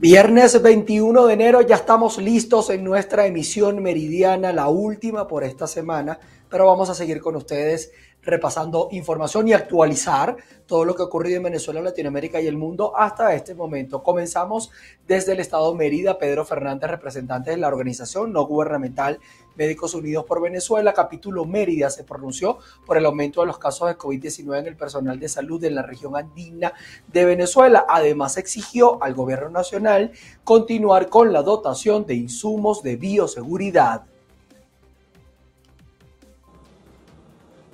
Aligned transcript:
Viernes 0.00 0.62
21 0.62 1.26
de 1.26 1.34
enero 1.34 1.60
ya 1.60 1.74
estamos 1.74 2.18
listos 2.18 2.70
en 2.70 2.84
nuestra 2.84 3.26
emisión 3.26 3.82
meridiana, 3.82 4.52
la 4.52 4.68
última 4.68 5.26
por 5.26 5.42
esta 5.42 5.66
semana, 5.66 6.20
pero 6.48 6.66
vamos 6.66 6.90
a 6.90 6.94
seguir 6.94 7.20
con 7.20 7.36
ustedes 7.36 7.92
repasando 8.22 8.88
información 8.90 9.48
y 9.48 9.52
actualizar 9.52 10.36
todo 10.66 10.84
lo 10.84 10.94
que 10.94 11.02
ha 11.02 11.06
ocurrido 11.06 11.38
en 11.38 11.44
Venezuela, 11.44 11.80
Latinoamérica 11.80 12.40
y 12.40 12.46
el 12.46 12.56
mundo 12.56 12.92
hasta 12.96 13.34
este 13.34 13.54
momento. 13.54 14.02
Comenzamos 14.02 14.70
desde 15.06 15.32
el 15.32 15.40
estado 15.40 15.74
Mérida. 15.74 16.18
Pedro 16.18 16.44
Fernández, 16.44 16.90
representante 16.90 17.50
de 17.50 17.56
la 17.56 17.68
organización 17.68 18.32
no 18.32 18.44
gubernamental 18.44 19.18
Médicos 19.56 19.94
Unidos 19.94 20.24
por 20.24 20.40
Venezuela, 20.40 20.92
capítulo 20.92 21.44
Mérida, 21.44 21.90
se 21.90 22.04
pronunció 22.04 22.58
por 22.86 22.96
el 22.96 23.06
aumento 23.06 23.40
de 23.40 23.48
los 23.48 23.58
casos 23.58 23.88
de 23.88 23.96
COVID-19 23.96 24.58
en 24.58 24.66
el 24.66 24.76
personal 24.76 25.18
de 25.18 25.28
salud 25.28 25.60
de 25.60 25.70
la 25.70 25.82
región 25.82 26.16
andina 26.16 26.74
de 27.08 27.24
Venezuela. 27.24 27.84
Además, 27.88 28.36
exigió 28.36 29.02
al 29.02 29.14
gobierno 29.14 29.50
nacional 29.50 30.12
continuar 30.44 31.08
con 31.08 31.32
la 31.32 31.42
dotación 31.42 32.06
de 32.06 32.14
insumos 32.14 32.82
de 32.82 32.96
bioseguridad. 32.96 34.04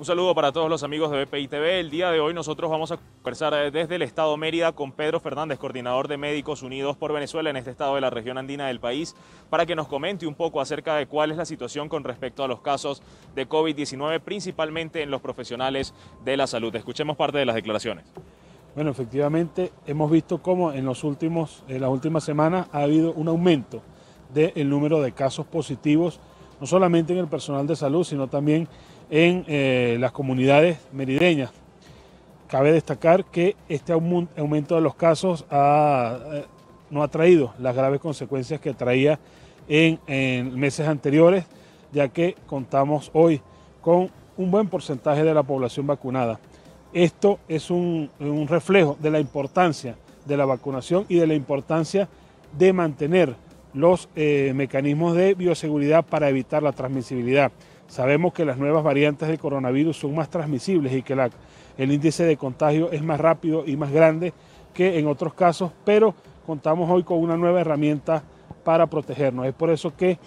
Un 0.04 0.06
saludo 0.06 0.34
para 0.34 0.52
todos 0.52 0.68
los 0.68 0.82
amigos 0.82 1.10
de 1.10 1.24
BPI 1.24 1.48
TV. 1.48 1.80
El 1.80 1.88
día 1.88 2.10
de 2.10 2.20
hoy 2.20 2.34
nosotros 2.34 2.70
vamos 2.70 2.92
a 2.92 2.98
conversar 2.98 3.54
eh, 3.54 3.70
desde 3.70 3.94
el 3.94 4.02
Estado 4.02 4.36
Mérida 4.36 4.72
con 4.72 4.92
Pedro 4.92 5.18
Fernández, 5.18 5.58
coordinador 5.58 6.08
de 6.08 6.18
Médicos 6.18 6.62
Unidos 6.62 6.94
por 6.94 7.10
Venezuela 7.14 7.48
en 7.48 7.56
este 7.56 7.70
estado 7.70 7.94
de 7.94 8.02
la 8.02 8.10
región 8.10 8.36
andina 8.36 8.66
del 8.66 8.80
país, 8.80 9.16
para 9.48 9.64
que 9.64 9.74
nos 9.74 9.88
comente 9.88 10.26
un 10.26 10.34
poco 10.34 10.60
acerca 10.60 10.96
de 10.96 11.06
cuál 11.06 11.30
es 11.30 11.38
la 11.38 11.46
situación 11.46 11.88
con 11.88 12.04
respecto 12.04 12.44
a 12.44 12.48
los 12.48 12.60
casos 12.60 13.02
de 13.34 13.48
COVID-19, 13.48 14.20
principalmente 14.20 15.00
en 15.00 15.10
los 15.10 15.22
profesionales 15.22 15.94
de 16.22 16.36
la 16.36 16.46
salud. 16.46 16.76
Escuchemos 16.76 17.16
parte 17.16 17.38
de 17.38 17.46
las 17.46 17.54
declaraciones. 17.54 18.04
Bueno, 18.74 18.90
efectivamente 18.90 19.72
hemos 19.86 20.10
visto 20.10 20.42
cómo 20.42 20.72
en, 20.72 20.84
los 20.84 21.02
últimos, 21.02 21.64
en 21.66 21.80
las 21.80 21.88
últimas 21.88 22.24
semanas 22.24 22.68
ha 22.72 22.82
habido 22.82 23.14
un 23.14 23.28
aumento 23.28 23.80
del 24.34 24.68
número 24.68 25.00
de 25.00 25.12
casos 25.12 25.46
positivos, 25.46 26.20
no 26.60 26.66
solamente 26.66 27.14
en 27.14 27.20
el 27.20 27.26
personal 27.26 27.66
de 27.66 27.74
salud, 27.74 28.04
sino 28.04 28.28
también 28.28 28.60
en 28.62 28.68
eh, 29.16 29.96
las 30.00 30.10
comunidades 30.10 30.76
merideñas. 30.92 31.52
Cabe 32.48 32.72
destacar 32.72 33.24
que 33.24 33.54
este 33.68 33.92
aumento 33.92 34.74
de 34.74 34.80
los 34.80 34.96
casos 34.96 35.46
eh, 35.52 36.44
no 36.90 37.00
ha 37.00 37.06
traído 37.06 37.54
las 37.60 37.76
graves 37.76 38.00
consecuencias 38.00 38.60
que 38.60 38.74
traía 38.74 39.20
en, 39.68 40.58
meses 40.58 40.88
anteriores, 40.88 41.44
ya 41.92 42.08
que 42.08 42.34
contamos 42.48 43.12
hoy 43.14 43.40
con 43.80 44.10
un 44.36 44.50
buen 44.50 44.66
porcentaje 44.66 45.22
de 45.22 45.32
la 45.32 45.44
población 45.44 45.86
vacunada. 45.86 46.40
Esto 46.92 47.38
es 47.46 47.70
un, 47.70 48.10
reflejo 48.48 48.96
de 49.00 49.12
la 49.12 49.20
importancia 49.20 49.94
de 50.26 50.36
la 50.36 50.44
vacunación 50.44 51.06
y 51.08 51.18
de 51.18 51.28
la 51.28 51.34
importancia 51.34 52.08
de 52.58 52.72
mantener 52.72 53.36
los 53.74 54.08
eh, 54.16 54.52
mecanismos 54.56 55.14
de 55.14 55.34
bioseguridad 55.34 56.04
para 56.04 56.28
evitar 56.28 56.64
la 56.64 56.72
transmisibilidad. 56.72 57.52
Sabemos 57.86 58.32
que 58.32 58.44
las 58.44 58.58
nuevas 58.58 58.82
variantes 58.82 59.28
del 59.28 59.38
coronavirus 59.38 59.98
son 59.98 60.14
más 60.14 60.28
transmisibles 60.28 60.92
y 60.92 61.02
que 61.02 61.30
el 61.76 61.92
índice 61.92 62.24
de 62.24 62.36
contagio 62.36 62.90
es 62.90 63.02
más 63.02 63.20
rápido 63.20 63.64
y 63.66 63.76
más 63.76 63.92
grande 63.92 64.32
que 64.72 64.98
en 64.98 65.06
otros 65.06 65.34
casos, 65.34 65.70
pero 65.84 66.14
contamos 66.46 66.90
hoy 66.90 67.04
con 67.04 67.18
una 67.18 67.36
nueva 67.36 67.60
herramienta 67.60 68.22
para 68.64 68.86
protegernos. 68.86 69.46
Es 69.46 69.54
por 69.54 69.70
eso 69.70 69.94
que 69.96 70.18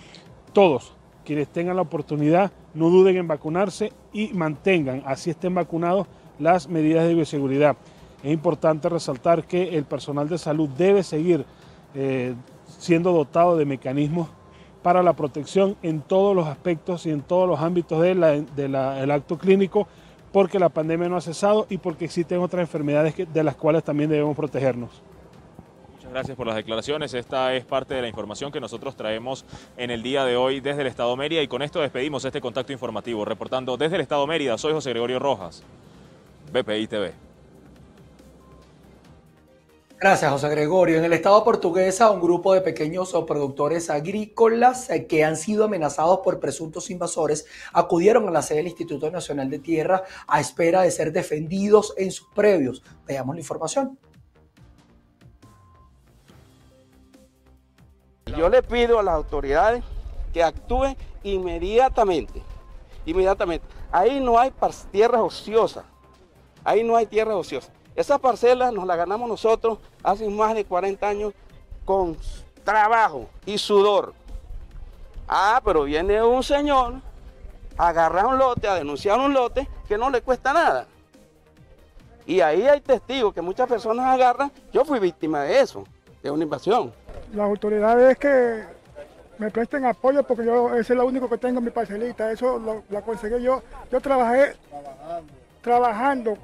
todos 0.54 0.94
quienes 1.26 1.50
tengan 1.50 1.76
la 1.76 1.82
oportunidad 1.82 2.52
no 2.74 2.90
duden 2.90 3.18
en 3.18 3.28
vacunarse 3.28 3.92
y 4.14 4.30
mantengan, 4.30 5.04
así 5.06 5.32
estén 5.32 5.54
vacunados, 5.54 6.08
las 6.40 6.70
medidas 6.70 7.06
de 7.06 7.16
bioseguridad. 7.16 7.76
Es 8.24 8.32
importante 8.32 8.88
resaltar 8.88 9.46
que 9.46 9.78
el 9.78 9.84
personal 9.84 10.30
de 10.30 10.38
salud 10.38 10.70
debe 10.70 11.04
seguir 11.04 11.46
eh, 11.94 12.34
siendo 12.80 13.12
dotado 13.12 13.58
de 13.58 13.66
mecanismos 13.66 14.30
para 14.88 15.04
la 15.04 15.12
protección 15.12 15.76
en 15.84 16.00
todos 16.00 16.34
los 16.34 16.48
aspectos 16.48 17.06
y 17.06 17.10
en 17.10 17.22
todos 17.22 17.46
los 17.46 17.60
ámbitos 17.60 18.02
del 18.02 19.12
acto 19.12 19.38
clínico, 19.38 19.86
porque 20.32 20.60
la 20.60 20.70
pandemia 20.70 21.10
no 21.10 21.18
ha 21.18 21.20
cesado 21.20 21.68
y 21.70 21.78
porque 21.78 22.06
existen 22.06 22.40
otras 22.40 22.62
enfermedades 22.62 23.14
de 23.18 23.44
las 23.44 23.58
cuales 23.58 23.84
también 23.84 24.10
debemos 24.10 24.34
protegernos. 24.34 25.02
Muchas 25.94 26.10
gracias 26.10 26.38
por 26.38 26.48
las 26.48 26.56
declaraciones. 26.56 27.14
Esta 27.14 27.54
es 27.54 27.66
parte 27.66 27.96
de 27.96 28.02
la 28.02 28.08
información 28.08 28.50
que 28.50 28.62
nosotros 28.62 28.96
traemos 28.96 29.44
en 29.76 29.92
el 29.92 30.02
día 30.02 30.24
de 30.24 30.38
hoy 30.38 30.62
desde 30.62 30.84
el 30.84 30.88
Estado 30.88 31.18
Mérida 31.18 31.42
y 31.42 31.50
con 31.50 31.62
esto 31.62 31.82
despedimos 31.82 32.24
este 32.24 32.40
contacto 32.40 32.72
informativo. 32.72 33.26
Reportando 33.26 33.76
desde 33.76 33.96
el 33.96 34.02
Estado 34.04 34.26
Mérida, 34.26 34.58
soy 34.58 34.72
José 34.72 34.92
Gregorio 34.92 35.20
Rojas, 35.20 35.64
BPI 36.54 36.88
TV. 36.88 37.27
Gracias, 40.00 40.32
José 40.32 40.50
Gregorio. 40.50 41.00
En 41.00 41.06
el 41.06 41.14
estado 41.14 41.44
portuguesa, 41.44 42.12
un 42.12 42.22
grupo 42.22 42.54
de 42.54 42.62
pequeños 42.62 43.16
productores 43.26 43.90
agrícolas 43.90 44.92
eh, 44.92 45.08
que 45.08 45.24
han 45.24 45.36
sido 45.36 45.66
amenazados 45.66 46.20
por 46.20 46.40
presuntos 46.40 46.92
invasores 46.92 47.48
acudieron 47.74 48.28
a 48.28 48.32
la 48.32 48.44
sede 48.44 48.60
del 48.60 48.68
Instituto 48.68 49.10
Nacional 49.10 49.50
de 49.50 49.58
Tierra 49.58 50.04
a 50.28 50.40
espera 50.40 50.84
de 50.84 50.92
ser 50.92 51.12
defendidos 51.12 51.96
en 51.98 52.12
sus 52.12 52.28
previos. 52.28 52.84
Veamos 53.08 53.36
la 53.36 53.42
información. 53.42 53.98
Yo 58.38 58.50
le 58.50 58.62
pido 58.62 59.00
a 59.00 59.04
las 59.04 59.16
autoridades 59.16 59.84
que 60.32 60.44
actúen 60.44 60.96
inmediatamente. 61.24 62.44
Inmediatamente. 63.08 63.66
Ahí 63.92 64.20
no 64.20 64.38
hay 64.38 64.54
tierras 64.92 65.22
ociosas. 65.22 65.86
Ahí 66.64 66.84
no 66.84 66.96
hay 66.96 67.08
tierras 67.08 67.36
ociosas. 67.36 67.77
Esa 67.98 68.20
parcela 68.20 68.70
nos 68.70 68.86
la 68.86 68.96
ganamos 68.96 69.28
nosotros 69.28 69.80
hace 70.04 70.30
más 70.30 70.54
de 70.54 70.64
40 70.64 71.10
años 71.10 71.34
con 71.84 72.16
trabajo 72.64 73.28
y 73.44 73.58
sudor. 73.58 74.14
Ah, 75.28 75.60
pero 75.66 75.84
viene 75.84 76.22
un 76.22 76.44
señor 76.44 77.02
a 77.76 77.88
agarrar 77.88 78.28
un 78.28 78.38
lote, 78.38 78.68
a 78.68 78.76
denunciar 78.76 79.20
un 79.20 79.34
lote 79.34 79.68
que 79.88 79.98
no 79.98 80.12
le 80.12 80.22
cuesta 80.22 80.54
nada. 80.54 80.86
Y 82.28 82.40
ahí 82.40 82.68
hay 82.68 82.82
testigos 82.82 83.34
que 83.34 83.42
muchas 83.42 83.68
personas 83.68 84.06
agarran. 84.06 84.52
Yo 84.72 84.86
fui 84.86 85.00
víctima 85.00 85.42
de 85.42 85.60
eso, 85.60 85.84
de 86.22 86.30
una 86.30 86.44
invasión. 86.44 86.94
Las 87.34 87.48
autoridades 87.48 88.16
que 88.20 88.64
me 89.40 89.50
presten 89.50 89.86
apoyo 89.86 90.22
porque 90.22 90.46
yo 90.46 90.76
ese 90.76 90.94
es 90.94 90.98
lo 90.98 91.06
único 91.08 91.28
que 91.28 91.40
tengo 91.40 91.58
en 91.58 91.66
mi 91.66 91.72
parcelita. 91.72 92.32
Eso 92.32 92.60
lo, 92.60 93.02
conseguí 93.02 93.42
yo. 93.42 93.64
Yo 93.92 94.00
trabajé 94.00 94.56
trabajando 95.64 96.38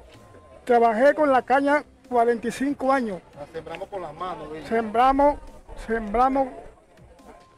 Trabajé 0.64 1.14
con 1.14 1.30
la 1.30 1.42
caña 1.42 1.84
45 2.08 2.92
años. 2.92 3.20
La 3.38 3.46
sembramos 3.46 3.88
con 3.88 4.02
las 4.02 4.14
manos. 4.14 4.48
Sembramos, 4.66 5.38
sembramos 5.86 6.48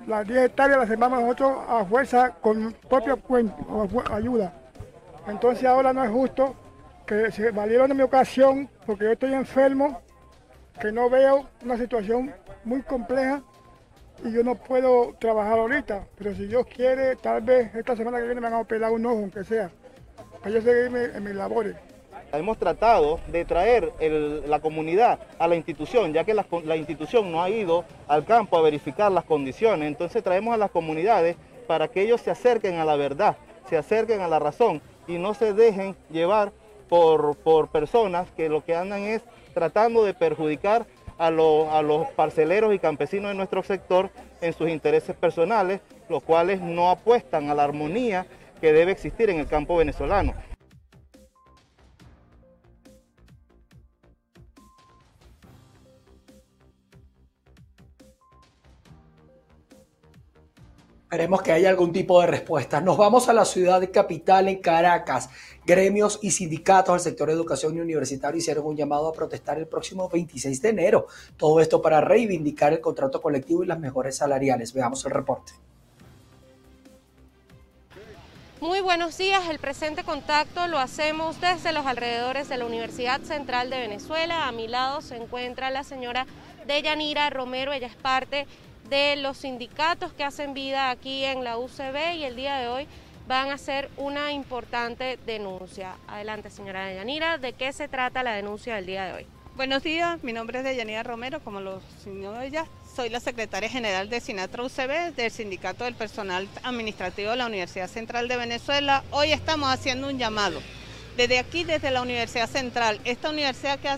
las 0.07 0.27
10 0.27 0.47
hectáreas, 0.47 0.79
las 0.81 0.89
sembramos 0.89 1.21
nosotros 1.21 1.59
a 1.69 1.85
fuerza 1.85 2.35
con 2.41 2.75
propia 2.89 3.17
ayuda. 4.13 4.53
Entonces 5.29 5.65
ahora 5.65 5.93
no 5.93 6.03
es 6.05 6.11
justo 6.11 6.55
que 7.07 7.31
se 7.31 7.51
valieron 7.51 7.89
de 7.89 7.95
mi 7.95 8.03
ocasión 8.03 8.69
porque 8.85 9.05
yo 9.05 9.13
estoy 9.13 9.35
enfermo, 9.35 10.01
que 10.81 10.91
no 10.91 11.09
veo 11.09 11.49
una 11.65 11.77
situación 11.77 12.35
muy 12.65 12.83
compleja 12.83 13.43
y 14.25 14.33
yo 14.33 14.43
no 14.43 14.57
puedo 14.57 15.15
trabajar 15.21 15.59
ahorita. 15.59 16.07
Pero 16.19 16.35
si 16.35 16.47
Dios 16.47 16.67
quiere, 16.67 17.17
tal 17.17 17.43
vez 17.43 17.75
esta 17.75 17.97
semana 17.97 18.19
que 18.19 18.25
viene 18.25 18.41
me 18.41 18.49
van 18.49 18.55
a 18.55 18.61
operar 18.61 18.91
un 18.91 19.07
ojo, 19.07 19.19
aunque 19.19 19.45
sea, 19.45 19.71
para 20.41 20.51
yo 20.51 20.61
seguir 20.61 21.13
en 21.15 21.23
mis 21.23 21.35
labores. 21.35 21.77
Hemos 22.33 22.59
tratado 22.59 23.21
de 23.29 23.45
traer 23.45 23.93
la 24.47 24.61
comunidad 24.61 25.19
a 25.39 25.49
la 25.49 25.57
institución, 25.57 26.13
ya 26.13 26.25
que 26.25 26.35
la, 26.35 26.77
institución 26.77 27.31
no 27.31 27.43
ha 27.43 27.51
ido 27.51 27.85
al 28.09 28.25
campo 28.25 28.57
a 28.57 28.63
verificar 28.63 29.11
las 29.13 29.25
condiciones. 29.25 29.89
Entonces 29.89 30.23
traemos 30.23 30.55
a 30.55 30.59
las 30.59 30.71
comunidades 30.71 31.37
para 31.67 31.89
que 31.89 32.03
ellos 32.03 32.21
se 32.21 32.31
acerquen 32.31 32.79
a 32.79 32.85
la 32.85 32.97
verdad, 32.97 33.37
se 33.69 33.77
acerquen 33.77 34.21
a 34.21 34.29
la 34.29 34.39
razón 34.39 34.83
y 35.07 35.19
no 35.19 35.35
se 35.35 35.53
dejen 35.53 35.97
llevar 36.11 36.53
por, 36.89 37.37
por 37.37 37.69
personas 37.69 38.29
que 38.37 38.49
lo 38.49 38.65
que 38.65 38.75
andan 38.75 39.03
es 39.03 39.23
tratando 39.55 40.05
de 40.05 40.15
perjudicar 40.15 40.87
a 41.19 41.31
los 41.31 42.09
parceleros 42.09 42.75
y 42.75 42.79
campesinos 42.79 43.31
de 43.31 43.37
nuestro 43.37 43.63
sector 43.63 44.11
en 44.41 44.53
sus 44.53 44.69
intereses 44.69 45.17
personales, 45.17 45.81
los 46.09 46.23
cuales 46.23 46.61
no 46.61 46.91
apuestan 46.91 47.49
a 47.49 47.55
la 47.55 47.65
armonía 47.65 48.27
que 48.61 48.73
debe 48.73 48.93
existir 48.93 49.31
en 49.31 49.39
el 49.39 49.47
campo 49.47 49.77
venezolano. 49.77 50.35
Esperemos 61.17 61.41
que 61.41 61.51
haya 61.51 61.71
algún 61.71 61.95
tipo 61.95 62.21
de 62.21 62.27
respuesta. 62.27 62.83
Nos 62.83 62.99
vamos 62.99 63.31
a 63.31 63.33
la 63.33 63.47
ciudad 63.47 63.81
de 63.81 63.91
capital 63.91 64.49
en 64.49 64.61
Caracas. 64.61 65.31
Gremios 65.65 66.19
y 66.21 66.31
sindicatos 66.31 66.93
del 66.93 67.01
sector 67.01 67.29
de 67.29 67.33
educación 67.33 67.75
y 67.75 67.81
universitario 67.81 68.37
hicieron 68.37 68.67
un 68.67 68.77
llamado 68.77 69.09
a 69.09 69.15
protestar 69.15 69.57
el 69.57 69.67
próximo 69.67 70.11
26 70.11 70.61
de 70.61 70.69
enero. 70.69 71.07
Todo 71.39 71.61
esto 71.61 71.81
para 71.81 72.03
reivindicar 72.03 72.75
el 72.75 72.83
contrato 72.83 73.23
colectivo 73.23 73.65
y 73.65 73.67
las 73.67 73.79
mejores 73.79 74.15
salariales. 74.15 74.75
Veamos 74.75 75.07
el 75.07 75.13
reporte. 75.13 75.55
Muy 78.61 78.81
buenos 78.81 79.17
días, 79.17 79.49
el 79.49 79.59
presente 79.59 80.05
contacto 80.05 80.67
lo 80.67 80.79
hacemos 80.79 81.41
desde 81.41 81.73
los 81.73 81.87
alrededores 81.87 82.51
de 82.51 82.59
la 82.59 82.67
Universidad 82.67 83.23
Central 83.23 83.71
de 83.71 83.79
Venezuela. 83.79 84.49
A 84.49 84.53
mi 84.53 84.69
lado 84.69 85.01
se 85.01 85.17
encuentra 85.17 85.71
la 85.71 85.83
señora 85.83 86.27
Deyanira 86.67 87.31
Romero, 87.31 87.73
ella 87.73 87.87
es 87.87 87.97
parte 87.97 88.47
de 88.89 89.17
los 89.17 89.39
sindicatos 89.39 90.13
que 90.13 90.25
hacen 90.25 90.55
vida 90.55 90.91
aquí 90.91 91.25
en 91.25 91.45
la 91.45 91.59
UCB 91.59 92.15
y 92.17 92.25
el 92.25 92.37
día 92.37 92.57
de 92.57 92.69
hoy 92.69 92.87
van 93.27 93.51
a 93.51 93.55
hacer 93.55 93.91
una 93.97 94.33
importante 94.33 95.19
denuncia. 95.27 95.97
Adelante, 96.07 96.51
señora 96.51 96.87
Deyanira, 96.87 97.39
¿de 97.39 97.53
qué 97.53 97.73
se 97.73 97.89
trata 97.89 98.23
la 98.23 98.35
denuncia 98.35 98.77
del 98.77 98.87
día 98.87 99.05
de 99.05 99.13
hoy? 99.13 99.27
Buenos 99.57 99.83
días, 99.83 100.23
mi 100.23 100.33
nombre 100.33 100.59
es 100.59 100.65
Deyanira 100.65 101.03
Romero, 101.03 101.41
como 101.41 101.61
lo 101.61 101.81
señaló 102.05 102.41
ella, 102.43 102.67
soy 102.95 103.09
la 103.09 103.21
secretaria 103.21 103.71
general 103.71 104.11
de 104.11 104.21
Sinatra 104.21 104.63
UCB, 104.63 105.15
del 105.17 105.31
Sindicato 105.31 105.85
del 105.85 105.95
Personal 105.95 106.47
Administrativo 106.63 107.31
de 107.31 107.37
la 107.37 107.47
Universidad 107.47 107.89
Central 107.89 108.29
de 108.29 108.37
Venezuela. 108.37 109.03
Hoy 109.11 109.33
estamos 109.33 109.71
haciendo 109.71 110.09
un 110.09 110.19
llamado 110.19 110.61
desde 111.17 111.39
aquí, 111.39 111.65
desde 111.65 111.91
la 111.91 112.03
Universidad 112.03 112.49
Central, 112.49 113.01
esta 113.05 113.31
universidad 113.31 113.79
que 113.79 113.89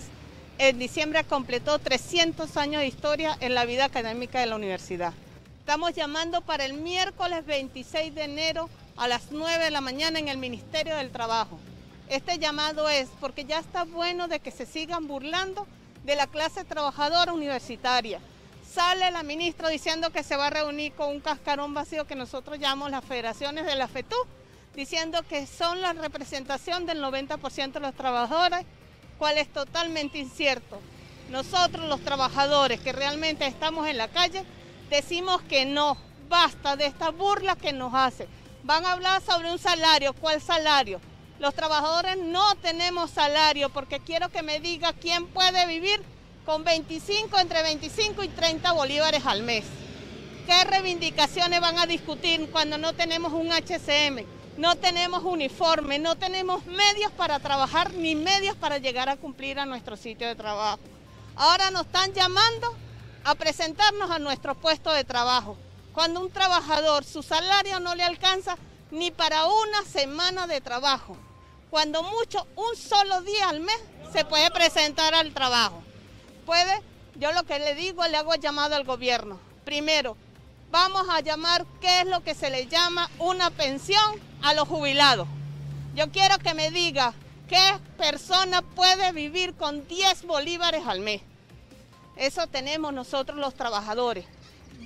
en 0.59 0.77
diciembre 0.77 1.23
completó 1.23 1.79
300 1.79 2.57
años 2.57 2.81
de 2.81 2.87
historia 2.87 3.37
en 3.39 3.55
la 3.55 3.63
vida 3.63 3.85
académica 3.85 4.41
de 4.41 4.45
la 4.45 4.57
universidad. 4.57 5.13
Estamos 5.61 5.93
llamando 5.93 6.41
para 6.41 6.65
el 6.65 6.73
miércoles 6.73 7.45
26 7.45 8.13
de 8.13 8.23
enero 8.25 8.69
a 8.97 9.07
las 9.07 9.31
9 9.31 9.63
de 9.63 9.71
la 9.71 9.79
mañana 9.79 10.19
en 10.19 10.27
el 10.27 10.37
Ministerio 10.37 10.97
del 10.97 11.11
Trabajo. 11.11 11.57
Este 12.09 12.39
llamado 12.39 12.89
es 12.89 13.07
porque 13.21 13.45
ya 13.45 13.59
está 13.59 13.85
bueno 13.85 14.27
de 14.27 14.41
que 14.41 14.51
se 14.51 14.65
sigan 14.65 15.07
burlando 15.07 15.65
de 16.03 16.17
la 16.17 16.27
clase 16.27 16.65
trabajadora 16.65 17.31
universitaria. 17.31 18.19
Sale 18.69 19.11
la 19.11 19.23
ministra 19.23 19.69
diciendo 19.69 20.09
que 20.09 20.23
se 20.23 20.35
va 20.35 20.47
a 20.47 20.49
reunir 20.49 20.91
con 20.91 21.07
un 21.07 21.21
cascarón 21.21 21.73
vacío 21.73 22.05
que 22.05 22.15
nosotros 22.15 22.59
llamamos 22.59 22.91
las 22.91 23.05
federaciones 23.05 23.65
de 23.65 23.75
la 23.75 23.87
FETU, 23.87 24.17
diciendo 24.75 25.23
que 25.23 25.47
son 25.47 25.81
la 25.81 25.93
representación 25.93 26.85
del 26.85 27.01
90% 27.01 27.71
de 27.71 27.79
los 27.79 27.95
trabajadores, 27.95 28.65
cual 29.19 29.37
es 29.37 29.53
totalmente 29.53 30.17
incierto. 30.17 30.79
Nosotros 31.29 31.87
los 31.87 32.01
trabajadores 32.01 32.79
que 32.79 32.91
realmente 32.91 33.45
estamos 33.45 33.87
en 33.87 33.97
la 33.97 34.07
calle 34.07 34.43
decimos 34.89 35.43
que 35.43 35.65
no, 35.65 35.95
basta 36.27 36.75
de 36.75 36.87
estas 36.87 37.15
burlas 37.15 37.57
que 37.57 37.73
nos 37.73 37.93
hacen 37.93 38.27
van 38.63 38.85
a 38.85 38.93
hablar 38.93 39.21
sobre 39.21 39.51
un 39.51 39.59
salario. 39.59 40.13
¿Cuál 40.13 40.41
salario? 40.41 40.99
Los 41.39 41.53
trabajadores 41.53 42.17
no 42.17 42.55
tenemos 42.55 43.11
salario 43.11 43.69
porque 43.69 43.99
quiero 43.99 44.29
que 44.29 44.43
me 44.43 44.59
diga 44.59 44.93
quién 44.93 45.27
puede 45.27 45.65
vivir 45.65 46.01
con 46.45 46.63
25, 46.63 47.39
entre 47.39 47.63
25 47.63 48.23
y 48.23 48.27
30 48.27 48.71
bolívares 48.73 49.25
al 49.25 49.43
mes. 49.43 49.65
¿Qué 50.45 50.63
reivindicaciones 50.65 51.61
van 51.61 51.77
a 51.77 51.85
discutir 51.85 52.49
cuando 52.51 52.77
no 52.77 52.93
tenemos 52.93 53.33
un 53.33 53.51
HCM? 53.51 54.25
No 54.59 54.75
tenemos 54.75 55.23
uniforme, 55.23 55.99
no 55.99 56.17
tenemos 56.17 56.65
medios 56.65 57.13
para 57.13 57.39
trabajar 57.39 57.93
ni 57.93 58.13
medios 58.13 58.57
para 58.57 58.77
llegar 58.77 59.07
a 59.07 59.15
cumplir 59.15 59.57
a 59.57 59.65
nuestro 59.65 59.95
sitio 59.95 60.27
de 60.27 60.35
trabajo. 60.35 60.81
Ahora 61.37 61.71
nos 61.71 61.85
están 61.85 62.11
llamando 62.11 62.75
a 63.23 63.35
presentarnos 63.35 64.11
a 64.11 64.19
nuestro 64.19 64.55
puesto 64.55 64.91
de 64.91 65.05
trabajo 65.05 65.55
cuando 65.93 66.19
un 66.19 66.29
trabajador 66.29 67.05
su 67.05 67.23
salario 67.23 67.79
no 67.79 67.95
le 67.95 68.03
alcanza 68.03 68.57
ni 68.91 69.11
para 69.11 69.45
una 69.45 69.85
semana 69.85 70.45
de 70.45 70.59
trabajo. 70.59 71.15
Cuando 71.69 72.03
mucho, 72.03 72.45
un 72.57 72.75
solo 72.75 73.21
día 73.21 73.47
al 73.47 73.61
mes 73.61 73.79
se 74.11 74.25
puede 74.25 74.51
presentar 74.51 75.15
al 75.15 75.33
trabajo. 75.33 75.81
Puede, 76.45 76.81
yo 77.15 77.31
lo 77.31 77.43
que 77.43 77.59
le 77.59 77.75
digo, 77.75 78.05
le 78.07 78.17
hago 78.17 78.35
llamado 78.35 78.75
al 78.75 78.83
gobierno. 78.83 79.39
Primero, 79.63 80.17
vamos 80.71 81.07
a 81.09 81.21
llamar 81.21 81.65
qué 81.81 82.01
es 82.01 82.07
lo 82.07 82.23
que 82.23 82.35
se 82.35 82.49
le 82.49 82.67
llama 82.67 83.09
una 83.19 83.49
pensión 83.49 84.19
a 84.41 84.53
los 84.53 84.67
jubilados. 84.67 85.27
Yo 85.95 86.11
quiero 86.11 86.37
que 86.39 86.53
me 86.53 86.71
diga 86.71 87.13
qué 87.47 87.77
persona 87.97 88.61
puede 88.61 89.11
vivir 89.11 89.53
con 89.55 89.87
10 89.87 90.23
bolívares 90.23 90.85
al 90.85 90.99
mes. 90.99 91.21
Eso 92.15 92.47
tenemos 92.47 92.93
nosotros 92.93 93.37
los 93.37 93.55
trabajadores 93.55 94.25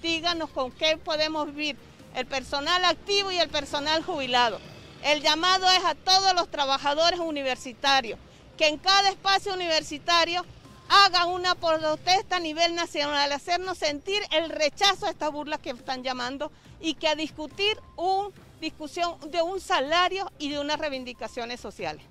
díganos 0.03 0.49
con 0.49 0.71
qué 0.71 0.97
podemos 0.97 1.47
vivir 1.47 1.77
el 2.13 2.27
personal 2.27 2.85
activo 2.85 3.31
y 3.31 3.37
el 3.37 3.49
personal 3.49 4.03
jubilado. 4.03 4.59
El 5.03 5.21
llamado 5.21 5.65
es 5.71 5.83
a 5.83 5.95
todos 5.95 6.35
los 6.35 6.51
trabajadores 6.51 7.19
universitarios 7.19 8.19
que 8.57 8.67
en 8.67 8.77
cada 8.77 9.09
espacio 9.09 9.53
universitario 9.53 10.45
hagan 10.89 11.29
una 11.29 11.55
protesta 11.55 12.37
a 12.37 12.39
nivel 12.39 12.75
nacional, 12.75 13.31
hacernos 13.31 13.77
sentir 13.77 14.21
el 14.31 14.49
rechazo 14.49 15.05
a 15.05 15.09
estas 15.09 15.31
burlas 15.31 15.59
que 15.59 15.71
están 15.71 16.03
llamando 16.03 16.51
y 16.79 16.95
que 16.95 17.07
a 17.07 17.15
discutir 17.15 17.77
una 17.95 18.29
discusión 18.59 19.17
de 19.29 19.41
un 19.41 19.59
salario 19.59 20.31
y 20.39 20.49
de 20.49 20.59
unas 20.59 20.79
reivindicaciones 20.79 21.59
sociales. 21.59 22.03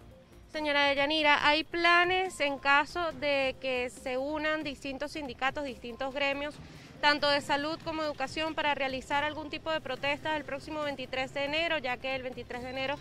Señora 0.52 0.86
Deyanira, 0.86 1.46
¿hay 1.46 1.64
planes 1.64 2.38
en 2.40 2.58
caso 2.58 3.12
de 3.12 3.56
que 3.60 3.88
se 3.88 4.18
unan 4.18 4.62
distintos 4.62 5.12
sindicatos, 5.12 5.64
distintos 5.64 6.12
gremios 6.12 6.54
tanto 7.02 7.28
de 7.28 7.40
salud 7.40 7.78
como 7.84 8.04
educación, 8.04 8.54
para 8.54 8.76
realizar 8.76 9.24
algún 9.24 9.50
tipo 9.50 9.72
de 9.72 9.80
protesta 9.80 10.36
el 10.36 10.44
próximo 10.44 10.82
23 10.82 11.34
de 11.34 11.44
enero, 11.44 11.78
ya 11.78 11.96
que 11.96 12.14
el 12.14 12.22
23 12.22 12.62
de 12.62 12.70
enero 12.70 12.94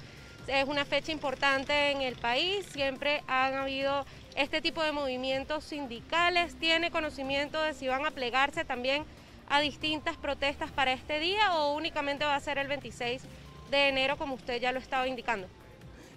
es 0.52 0.68
una 0.68 0.84
fecha 0.84 1.14
importante 1.14 1.92
en 1.92 2.02
el 2.02 2.16
país, 2.16 2.66
siempre 2.74 3.24
han 3.28 3.54
habido 3.54 4.06
este 4.36 4.62
tipo 4.62 4.84
de 4.84 4.92
movimientos 4.92 5.64
sindicales, 5.64 6.56
tiene 6.56 6.92
conocimiento 6.92 7.62
de 7.62 7.74
si 7.74 7.88
van 7.88 8.06
a 8.06 8.12
plegarse 8.12 8.66
también 8.66 9.06
a 9.48 9.62
distintas 9.62 10.18
protestas 10.18 10.70
para 10.72 10.92
este 10.92 11.20
día 11.20 11.56
o 11.56 11.74
únicamente 11.74 12.26
va 12.26 12.36
a 12.36 12.40
ser 12.42 12.58
el 12.58 12.68
26 12.68 13.22
de 13.70 13.88
enero 13.88 14.18
como 14.18 14.36
usted 14.36 14.62
ya 14.62 14.74
lo 14.74 14.80
estaba 14.80 15.08
indicando. 15.08 15.48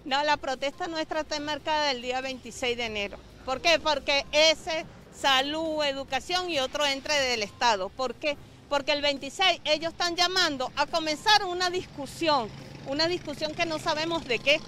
No, 0.03 0.21
la 0.23 0.35
protesta 0.35 0.87
nuestra 0.87 1.21
está 1.21 1.37
enmarcada 1.37 1.91
el 1.91 2.01
día 2.01 2.19
26 2.19 2.77
de 2.77 2.85
enero. 2.85 3.17
¿Por 3.45 3.61
qué? 3.61 3.79
Porque 3.79 4.25
ese 4.33 4.85
salud, 5.15 5.81
educación 5.83 6.49
y 6.49 6.59
otro 6.59 6.85
entre 6.85 7.15
del 7.21 7.41
Estado. 7.41 7.87
¿Por 7.87 8.15
qué? 8.15 8.37
Porque 8.69 8.91
el 8.91 9.01
26 9.01 9.61
ellos 9.63 9.93
están 9.93 10.17
llamando 10.17 10.71
a 10.75 10.85
comenzar 10.87 11.45
una 11.45 11.69
discusión, 11.69 12.49
una 12.87 13.07
discusión 13.07 13.53
que 13.53 13.65
no 13.65 13.79
sabemos 13.79 14.25
de 14.25 14.39
qué, 14.39 14.59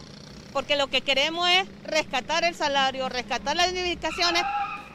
porque 0.53 0.75
lo 0.75 0.87
que 0.87 1.01
queremos 1.01 1.49
es 1.49 1.67
rescatar 1.83 2.43
el 2.43 2.55
salario, 2.55 3.09
rescatar 3.09 3.55
las 3.55 3.71
reivindicaciones 3.71 4.43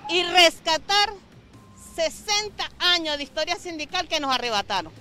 y 0.09 0.23
rescatar 0.25 1.11
60 1.95 2.71
años 2.79 3.17
de 3.17 3.23
historia 3.23 3.57
sindical 3.57 4.09
que 4.09 4.21
nos 4.21 4.35
arrebataron. 4.35 4.93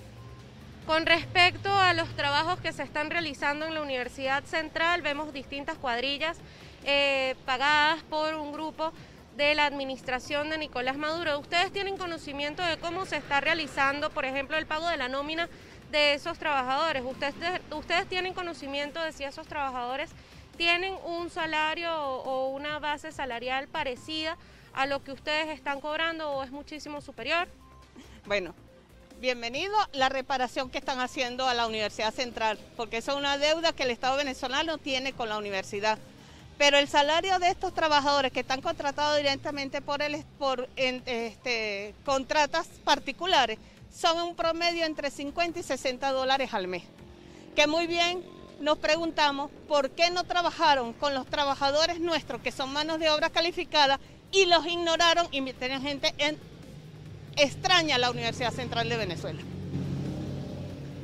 Con 0.86 1.06
respecto 1.06 1.72
a 1.72 1.94
los 1.94 2.08
trabajos 2.16 2.60
que 2.60 2.72
se 2.72 2.82
están 2.82 3.10
realizando 3.10 3.66
en 3.66 3.74
la 3.74 3.82
Universidad 3.82 4.44
Central, 4.44 5.00
vemos 5.00 5.32
distintas 5.32 5.78
cuadrillas 5.78 6.38
eh, 6.84 7.36
pagadas 7.46 8.02
por 8.04 8.34
un 8.34 8.52
grupo 8.52 8.92
de 9.36 9.54
la 9.54 9.66
administración 9.66 10.50
de 10.50 10.58
Nicolás 10.58 10.96
Maduro. 10.96 11.38
¿Ustedes 11.38 11.72
tienen 11.72 11.96
conocimiento 11.96 12.62
de 12.62 12.76
cómo 12.78 13.06
se 13.06 13.16
está 13.16 13.40
realizando, 13.40 14.10
por 14.10 14.24
ejemplo, 14.24 14.58
el 14.58 14.66
pago 14.66 14.88
de 14.88 14.96
la 14.96 15.08
nómina 15.08 15.48
de 15.92 16.14
esos 16.14 16.38
trabajadores? 16.38 17.04
¿Ustedes, 17.04 17.34
ustedes 17.70 18.08
tienen 18.08 18.32
conocimiento 18.34 19.00
de 19.00 19.12
si 19.12 19.22
esos 19.22 19.46
trabajadores 19.46 20.10
tienen 20.56 20.96
un 21.04 21.30
salario 21.30 21.94
o 21.94 22.48
una 22.48 22.78
base 22.78 23.12
salarial 23.12 23.68
parecida 23.68 24.36
a 24.72 24.86
lo 24.86 25.04
que 25.04 25.12
ustedes 25.12 25.48
están 25.50 25.80
cobrando 25.80 26.30
o 26.30 26.42
es 26.42 26.50
muchísimo 26.50 27.00
superior? 27.00 27.46
Bueno, 28.24 28.54
bienvenido 29.20 29.74
la 29.92 30.08
reparación 30.08 30.70
que 30.70 30.78
están 30.78 30.98
haciendo 30.98 31.46
a 31.46 31.54
la 31.54 31.66
Universidad 31.66 32.12
Central, 32.12 32.58
porque 32.76 32.96
esa 32.96 33.12
es 33.12 33.18
una 33.18 33.36
deuda 33.36 33.72
que 33.72 33.82
el 33.82 33.90
Estado 33.90 34.16
venezolano 34.16 34.78
tiene 34.78 35.12
con 35.12 35.28
la 35.28 35.38
universidad. 35.38 35.98
Pero 36.56 36.78
el 36.78 36.88
salario 36.88 37.38
de 37.38 37.48
estos 37.48 37.74
trabajadores 37.74 38.32
que 38.32 38.40
están 38.40 38.62
contratados 38.62 39.18
directamente 39.18 39.82
por, 39.82 40.00
el, 40.00 40.24
por 40.38 40.68
este, 40.76 41.94
contratas 42.04 42.66
particulares 42.84 43.58
son 43.94 44.18
un 44.20 44.34
promedio 44.34 44.84
entre 44.84 45.10
50 45.10 45.60
y 45.60 45.62
60 45.62 46.12
dólares 46.12 46.52
al 46.52 46.68
mes. 46.68 46.84
Que 47.54 47.66
muy 47.66 47.86
bien 47.86 48.22
nos 48.60 48.78
preguntamos 48.78 49.50
por 49.68 49.90
qué 49.90 50.10
no 50.10 50.24
trabajaron 50.24 50.92
con 50.92 51.14
los 51.14 51.26
trabajadores 51.26 52.00
nuestros 52.00 52.40
que 52.40 52.52
son 52.52 52.72
manos 52.72 52.98
de 53.00 53.10
obra 53.10 53.28
calificadas 53.28 53.98
y 54.30 54.46
los 54.46 54.66
ignoraron 54.66 55.26
y 55.30 55.42
tienen 55.52 55.82
gente 55.82 56.14
en, 56.18 56.38
extraña 57.36 57.96
a 57.96 57.98
la 57.98 58.10
Universidad 58.10 58.52
Central 58.52 58.88
de 58.88 58.96
Venezuela. 58.96 59.40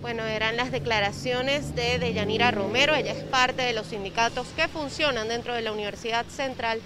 Bueno, 0.00 0.24
eran 0.24 0.56
las 0.56 0.70
declaraciones 0.70 1.74
de 1.74 1.98
Deyanira 1.98 2.52
Romero, 2.52 2.94
ella 2.94 3.12
es 3.12 3.24
parte 3.24 3.62
de 3.62 3.72
los 3.72 3.88
sindicatos 3.88 4.46
que 4.54 4.68
funcionan 4.68 5.28
dentro 5.28 5.54
de 5.54 5.62
la 5.62 5.72
Universidad 5.72 6.24
Central 6.26 6.80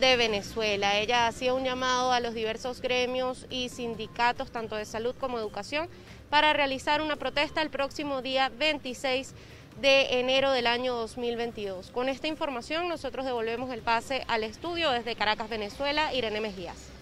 de 0.00 0.16
Venezuela. 0.16 0.96
Ella 0.98 1.26
hacía 1.26 1.54
un 1.54 1.64
llamado 1.64 2.12
a 2.12 2.20
los 2.20 2.34
diversos 2.34 2.80
gremios 2.80 3.46
y 3.50 3.68
sindicatos, 3.68 4.50
tanto 4.50 4.76
de 4.76 4.84
salud 4.84 5.14
como 5.18 5.38
educación, 5.38 5.88
para 6.30 6.52
realizar 6.52 7.02
una 7.02 7.16
protesta 7.16 7.62
el 7.62 7.70
próximo 7.70 8.22
día 8.22 8.50
26 8.58 9.34
de 9.80 10.20
enero 10.20 10.52
del 10.52 10.66
año 10.66 10.94
2022. 10.94 11.90
Con 11.90 12.08
esta 12.08 12.28
información 12.28 12.88
nosotros 12.88 13.24
devolvemos 13.26 13.70
el 13.70 13.80
pase 13.80 14.24
al 14.28 14.44
estudio 14.44 14.90
desde 14.90 15.16
Caracas, 15.16 15.48
Venezuela, 15.48 16.12
Irene 16.14 16.40
Mejías. 16.40 16.97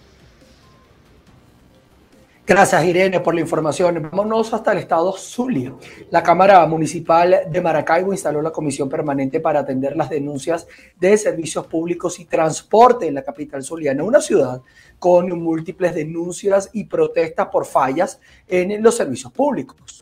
Gracias, 2.48 2.84
Irene, 2.84 3.18
por 3.18 3.34
la 3.34 3.40
información. 3.40 4.02
Vámonos 4.02 4.54
hasta 4.54 4.70
el 4.70 4.78
estado 4.78 5.12
Zulia. 5.14 5.74
La 6.10 6.22
Cámara 6.22 6.64
Municipal 6.66 7.40
de 7.50 7.60
Maracaibo 7.60 8.12
instaló 8.12 8.40
la 8.40 8.52
comisión 8.52 8.88
permanente 8.88 9.40
para 9.40 9.58
atender 9.58 9.96
las 9.96 10.08
denuncias 10.08 10.68
de 10.96 11.18
servicios 11.18 11.66
públicos 11.66 12.20
y 12.20 12.24
transporte 12.24 13.08
en 13.08 13.14
la 13.14 13.24
capital 13.24 13.64
zuliana, 13.64 14.04
una 14.04 14.20
ciudad 14.20 14.62
con 15.00 15.28
múltiples 15.42 15.92
denuncias 15.92 16.70
y 16.72 16.84
protestas 16.84 17.48
por 17.48 17.66
fallas 17.66 18.20
en 18.46 18.80
los 18.80 18.96
servicios 18.96 19.32
públicos. 19.32 19.95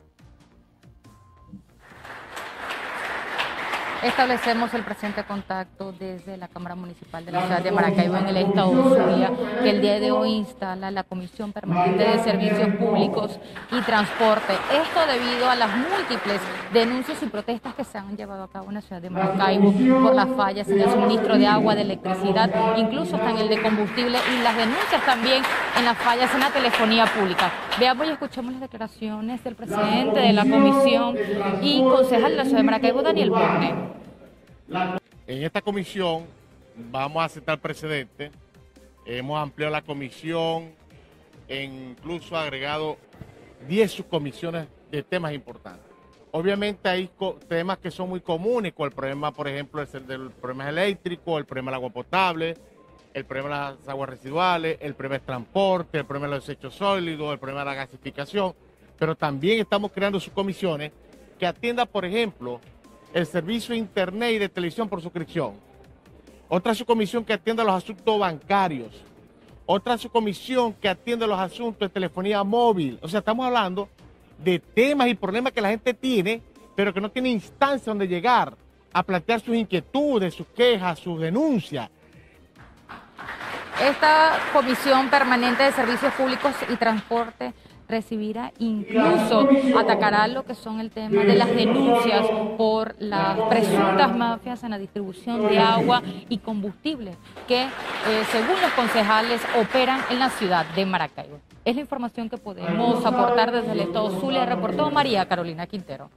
Establecemos 4.04 4.74
el 4.74 4.82
presente 4.82 5.24
contacto 5.24 5.90
desde 5.90 6.36
la 6.36 6.46
Cámara 6.48 6.74
Municipal 6.74 7.24
de 7.24 7.32
la 7.32 7.40
ciudad 7.40 7.62
de 7.62 7.72
Maracaibo 7.72 8.18
en 8.18 8.28
el 8.28 8.36
estado 8.36 8.70
Zulia, 8.70 9.32
que 9.62 9.70
el 9.70 9.80
día 9.80 9.98
de 9.98 10.10
hoy 10.10 10.32
instala 10.32 10.90
la 10.90 11.04
Comisión 11.04 11.54
Permanente 11.54 12.04
de 12.04 12.22
Servicios 12.22 12.68
Públicos 12.76 13.38
y 13.72 13.80
Transporte. 13.80 14.52
Esto 14.52 15.06
debido 15.10 15.48
a 15.48 15.54
las 15.56 15.70
múltiples 15.74 16.38
denuncias 16.74 17.22
y 17.22 17.26
protestas 17.26 17.74
que 17.74 17.84
se 17.84 17.96
han 17.96 18.14
llevado 18.14 18.44
a 18.44 18.48
cabo 18.48 18.68
en 18.68 18.74
la 18.74 18.82
ciudad 18.82 19.00
de 19.00 19.08
Maracaibo 19.08 19.72
por 19.72 20.14
las 20.14 20.28
fallas 20.36 20.68
en 20.68 20.80
el 20.80 20.90
suministro 20.90 21.38
de 21.38 21.46
agua, 21.46 21.74
de 21.74 21.80
electricidad, 21.80 22.50
incluso 22.76 23.16
hasta 23.16 23.30
en 23.30 23.38
el 23.38 23.48
de 23.48 23.62
combustible 23.62 24.18
y 24.34 24.42
las 24.42 24.54
denuncias 24.54 25.02
también 25.06 25.42
en 25.76 25.84
las 25.84 25.98
fallas 25.98 26.32
en 26.34 26.40
la 26.40 26.50
telefonía 26.50 27.06
pública. 27.06 27.52
Veamos 27.78 28.06
y 28.06 28.10
escuchemos 28.10 28.52
las 28.52 28.62
declaraciones 28.62 29.42
del 29.42 29.54
presidente 29.54 30.20
de 30.20 30.32
la 30.32 30.42
comisión 30.42 31.16
y 31.62 31.82
concejal 31.82 32.30
de 32.32 32.36
la 32.36 32.44
ciudad 32.44 32.58
de 32.58 32.62
Maracaibo, 32.62 33.02
Daniel 33.02 33.30
Borne. 33.30 33.74
En 35.26 35.42
esta 35.42 35.60
comisión 35.60 36.26
vamos 36.90 37.22
a 37.22 37.26
aceptar 37.26 37.58
precedentes. 37.58 38.30
Hemos 39.06 39.40
ampliado 39.40 39.72
la 39.72 39.82
comisión, 39.82 40.72
e 41.48 41.62
incluso 41.62 42.36
agregado 42.36 42.96
10 43.68 43.90
subcomisiones 43.90 44.66
de 44.90 45.02
temas 45.02 45.32
importantes. 45.32 45.84
Obviamente 46.30 46.88
hay 46.88 47.08
temas 47.48 47.78
que 47.78 47.90
son 47.90 48.08
muy 48.08 48.20
comunes, 48.20 48.72
con 48.72 48.86
el 48.86 48.92
problema, 48.92 49.32
por 49.32 49.46
ejemplo, 49.46 49.82
el 49.82 50.06
del 50.06 50.30
problema 50.30 50.68
eléctrico, 50.68 51.38
el 51.38 51.44
problema 51.44 51.70
del 51.70 51.76
agua 51.76 51.90
potable, 51.90 52.56
el 53.14 53.24
problema 53.24 53.48
de 53.48 53.76
las 53.76 53.88
aguas 53.88 54.10
residuales, 54.10 54.76
el 54.80 54.94
problema 54.94 55.18
del 55.18 55.26
transporte, 55.26 55.98
el 55.98 56.04
problema 56.04 56.26
de 56.26 56.34
los 56.34 56.46
desechos 56.46 56.74
sólidos, 56.74 57.32
el 57.32 57.38
problema 57.38 57.60
de 57.60 57.66
la 57.66 57.74
gasificación, 57.74 58.54
pero 58.98 59.14
también 59.14 59.60
estamos 59.60 59.92
creando 59.92 60.18
subcomisiones 60.18 60.90
que 61.38 61.46
atiendan, 61.46 61.86
por 61.86 62.04
ejemplo, 62.04 62.60
el 63.12 63.24
servicio 63.24 63.72
de 63.72 63.78
internet 63.78 64.32
y 64.34 64.38
de 64.38 64.48
televisión 64.48 64.88
por 64.88 65.00
suscripción. 65.00 65.54
Otra 66.48 66.74
subcomisión 66.74 67.24
que 67.24 67.32
atiende 67.32 67.64
los 67.64 67.74
asuntos 67.74 68.18
bancarios. 68.18 69.02
Otra 69.64 69.96
subcomisión 69.96 70.74
que 70.74 70.88
atiende 70.88 71.26
los 71.26 71.38
asuntos 71.38 71.88
de 71.88 71.88
telefonía 71.88 72.42
móvil. 72.42 72.98
O 73.00 73.08
sea, 73.08 73.20
estamos 73.20 73.46
hablando 73.46 73.88
de 74.42 74.58
temas 74.58 75.08
y 75.08 75.14
problemas 75.14 75.52
que 75.52 75.60
la 75.60 75.70
gente 75.70 75.94
tiene, 75.94 76.42
pero 76.74 76.92
que 76.92 77.00
no 77.00 77.10
tiene 77.10 77.30
instancia 77.30 77.90
donde 77.90 78.08
llegar 78.08 78.56
a 78.92 79.02
plantear 79.02 79.40
sus 79.40 79.54
inquietudes, 79.54 80.34
sus 80.34 80.46
quejas, 80.48 80.98
sus 80.98 81.20
denuncias. 81.20 81.88
Esta 83.82 84.38
Comisión 84.52 85.08
Permanente 85.10 85.64
de 85.64 85.72
Servicios 85.72 86.12
Públicos 86.14 86.54
y 86.68 86.76
Transporte 86.76 87.52
recibirá, 87.88 88.52
incluso 88.58 89.48
atacará 89.78 90.26
lo 90.26 90.44
que 90.44 90.54
son 90.54 90.80
el 90.80 90.90
tema 90.90 91.22
de 91.22 91.34
las 91.34 91.54
denuncias 91.54 92.26
por 92.56 92.94
las 92.98 93.38
presuntas 93.50 94.16
mafias 94.16 94.62
en 94.64 94.70
la 94.70 94.78
distribución 94.78 95.48
de 95.48 95.58
agua 95.58 96.02
y 96.28 96.38
combustible 96.38 97.16
que, 97.46 97.64
eh, 97.64 97.68
según 98.32 98.60
los 98.62 98.72
concejales, 98.72 99.42
operan 99.60 100.00
en 100.08 100.18
la 100.18 100.30
ciudad 100.30 100.64
de 100.74 100.86
Maracaibo. 100.86 101.40
Es 101.64 101.74
la 101.74 101.82
información 101.82 102.30
que 102.30 102.38
podemos 102.38 103.04
aportar 103.04 103.52
desde 103.52 103.72
el 103.72 103.80
Estado 103.80 104.18
Zulia, 104.20 104.46
reportó 104.46 104.90
María 104.90 105.26
Carolina 105.26 105.66
Quintero. 105.66 106.10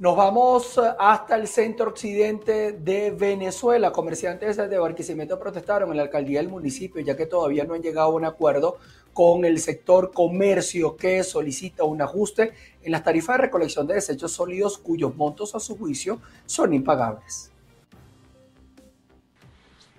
Nos 0.00 0.16
vamos 0.16 0.80
hasta 0.96 1.34
el 1.34 1.48
centro 1.48 1.88
occidente 1.88 2.70
de 2.70 3.10
Venezuela. 3.10 3.90
Comerciantes 3.90 4.56
de 4.56 4.78
Barquisimeto 4.78 5.40
protestaron 5.40 5.90
en 5.90 5.96
la 5.96 6.04
alcaldía 6.04 6.38
del 6.38 6.48
municipio, 6.48 7.02
ya 7.02 7.16
que 7.16 7.26
todavía 7.26 7.64
no 7.64 7.74
han 7.74 7.82
llegado 7.82 8.06
a 8.06 8.14
un 8.14 8.24
acuerdo 8.24 8.78
con 9.12 9.44
el 9.44 9.58
sector 9.58 10.12
comercio 10.12 10.94
que 10.94 11.24
solicita 11.24 11.82
un 11.82 12.00
ajuste 12.00 12.52
en 12.84 12.92
las 12.92 13.02
tarifas 13.02 13.38
de 13.38 13.42
recolección 13.42 13.88
de 13.88 13.94
desechos 13.94 14.30
sólidos 14.30 14.78
cuyos 14.78 15.16
montos 15.16 15.56
a 15.56 15.58
su 15.58 15.76
juicio 15.76 16.20
son 16.46 16.74
impagables. 16.74 17.50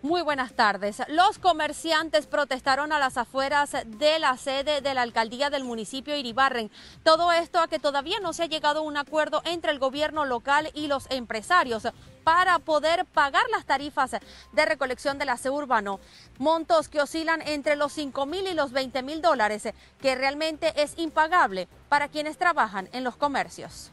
Muy 0.02 0.22
buenas 0.22 0.54
tardes. 0.54 1.02
Los 1.10 1.40
comerciantes 1.40 2.26
protestaron 2.26 2.94
a 2.94 3.00
las 3.00 3.18
afueras 3.18 3.76
de 3.86 4.18
la 4.20 4.38
sede 4.38 4.80
de 4.80 4.94
la 4.94 5.02
alcaldía 5.02 5.50
del 5.50 5.66
municipio 5.66 6.16
Iribarren. 6.16 6.72
Todo 7.04 7.34
esto 7.34 7.60
a 7.60 7.68
que 7.68 7.80
todavía 7.80 8.22
no 8.22 8.32
se 8.32 8.44
ha 8.44 8.46
llegado 8.46 8.80
a 8.80 8.84
un 8.84 8.96
acuerdo 8.96 9.42
entre 9.44 9.72
el 9.72 9.80
gobierno 9.80 10.24
local 10.24 10.72
y 10.74 10.88
los 10.88 11.12
empresarios 11.12 11.86
para 12.24 12.60
poder 12.60 13.04
pagar 13.08 13.44
las 13.52 13.66
tarifas 13.66 14.12
de 14.54 14.66
recolección 14.66 15.18
del 15.20 15.30
aseo 15.30 15.54
urbano. 15.54 16.00
Montos 16.38 16.88
que 16.88 17.02
oscilan 17.02 17.42
entre 17.42 17.76
los 17.76 17.92
5 17.92 18.26
mil 18.26 18.48
y 18.48 18.54
los 18.54 18.72
20 18.72 19.04
mil 19.04 19.22
dólares, 19.22 19.68
que 20.02 20.16
realmente 20.16 20.82
es 20.82 20.98
impagable 20.98 21.68
para 21.90 22.08
quienes 22.08 22.38
trabajan 22.38 22.88
en 22.94 23.04
los 23.04 23.18
comercios 23.18 23.92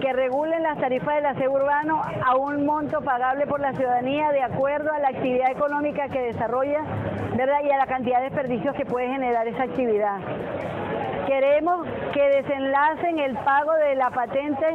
que 0.00 0.12
regulen 0.12 0.62
las 0.62 0.78
tarifas 0.78 1.14
del 1.16 1.26
aseo 1.26 1.52
urbano 1.52 2.02
a 2.24 2.36
un 2.36 2.64
monto 2.64 3.00
pagable 3.02 3.46
por 3.46 3.60
la 3.60 3.72
ciudadanía 3.74 4.30
de 4.32 4.42
acuerdo 4.42 4.92
a 4.92 4.98
la 4.98 5.08
actividad 5.08 5.50
económica 5.50 6.08
que 6.08 6.20
desarrolla 6.20 6.80
¿verdad? 7.36 7.58
y 7.62 7.70
a 7.70 7.76
la 7.76 7.86
cantidad 7.86 8.18
de 8.18 8.24
desperdicios 8.24 8.74
que 8.74 8.86
puede 8.86 9.08
generar 9.08 9.46
esa 9.46 9.64
actividad. 9.64 10.18
Queremos 11.26 11.86
que 12.12 12.22
desenlacen 12.22 13.18
el 13.18 13.36
pago 13.38 13.72
de 13.74 13.94
la 13.94 14.10
patente 14.10 14.66